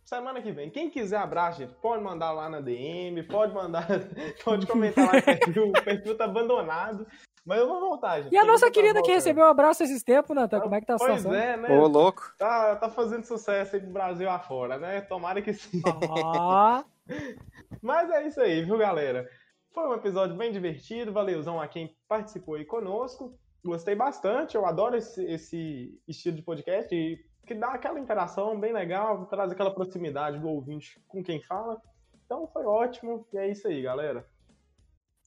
semana 0.04 0.42
que 0.42 0.52
vem. 0.52 0.70
Quem 0.70 0.90
quiser 0.90 1.18
abraço, 1.18 1.58
gente, 1.58 1.74
pode 1.74 2.02
mandar 2.02 2.32
lá 2.32 2.48
na 2.48 2.60
DM, 2.60 3.22
pode 3.24 3.54
mandar, 3.54 3.86
pode 4.44 4.66
comentar 4.66 5.06
lá 5.06 5.14
no 5.14 5.22
perfil. 5.22 5.68
o 5.68 5.72
perfil 5.72 6.16
tá 6.16 6.24
abandonado. 6.24 7.06
Mas 7.44 7.58
eu 7.58 7.68
vou 7.68 7.78
voltar, 7.78 8.22
gente. 8.22 8.32
E 8.32 8.38
a 8.38 8.44
nossa 8.44 8.70
querida 8.70 9.02
que 9.02 9.12
recebeu 9.12 9.44
um 9.44 9.48
abraço 9.48 9.82
esses 9.82 10.02
tempos, 10.02 10.34
Natan, 10.34 10.60
como 10.60 10.74
é 10.74 10.80
que 10.80 10.86
tá 10.86 10.94
a 10.94 10.98
pois 10.98 11.18
situação? 11.18 11.30
Pois 11.30 11.42
é, 11.42 11.56
né? 11.58 11.78
Ô, 11.78 11.86
louco. 11.86 12.32
Tá, 12.38 12.76
tá 12.76 12.88
fazendo 12.88 13.24
sucesso 13.24 13.76
aí 13.76 13.82
pro 13.82 13.92
Brasil 13.92 14.30
afora, 14.30 14.78
né? 14.78 15.02
Tomara 15.02 15.42
que 15.42 15.52
sim. 15.52 15.82
Ah. 16.24 16.84
Mas 17.82 18.10
é 18.10 18.26
isso 18.26 18.40
aí, 18.40 18.64
viu, 18.64 18.78
galera? 18.78 19.28
Foi 19.74 19.86
um 19.88 19.94
episódio 19.94 20.34
bem 20.36 20.52
divertido. 20.52 21.12
Valeuzão 21.12 21.60
a 21.60 21.68
quem 21.68 21.94
participou 22.08 22.54
aí 22.54 22.64
conosco. 22.64 23.36
Gostei 23.62 23.94
bastante, 23.94 24.54
eu 24.54 24.66
adoro 24.66 24.96
esse, 24.96 25.24
esse 25.24 25.98
estilo 26.06 26.36
de 26.36 26.42
podcast 26.42 26.94
e 26.94 27.18
que 27.46 27.54
dá 27.54 27.68
aquela 27.68 28.00
interação 28.00 28.58
bem 28.58 28.72
legal, 28.72 29.26
traz 29.26 29.50
aquela 29.50 29.74
proximidade 29.74 30.38
do 30.38 30.48
ouvinte 30.48 31.00
com 31.08 31.22
quem 31.22 31.42
fala. 31.42 31.80
Então 32.24 32.48
foi 32.48 32.64
ótimo. 32.64 33.26
E 33.32 33.38
é 33.38 33.50
isso 33.50 33.68
aí, 33.68 33.82
galera. 33.82 34.26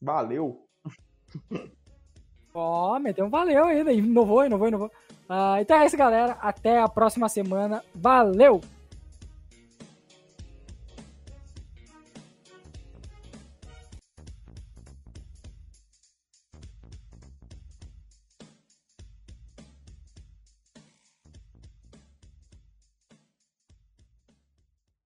Valeu! 0.02 0.68
Ó, 2.54 2.96
oh, 2.96 3.00
meteu 3.00 3.26
um 3.26 3.30
valeu 3.30 3.66
ainda. 3.66 3.92
Inovou, 3.92 4.46
inovou, 4.46 4.68
inovou. 4.68 4.92
Uh, 5.30 5.60
então 5.60 5.78
é 5.78 5.86
isso, 5.86 5.98
galera. 5.98 6.34
Até 6.42 6.82
a 6.82 6.88
próxima 6.88 7.30
semana. 7.30 7.84
Valeu! 7.94 8.62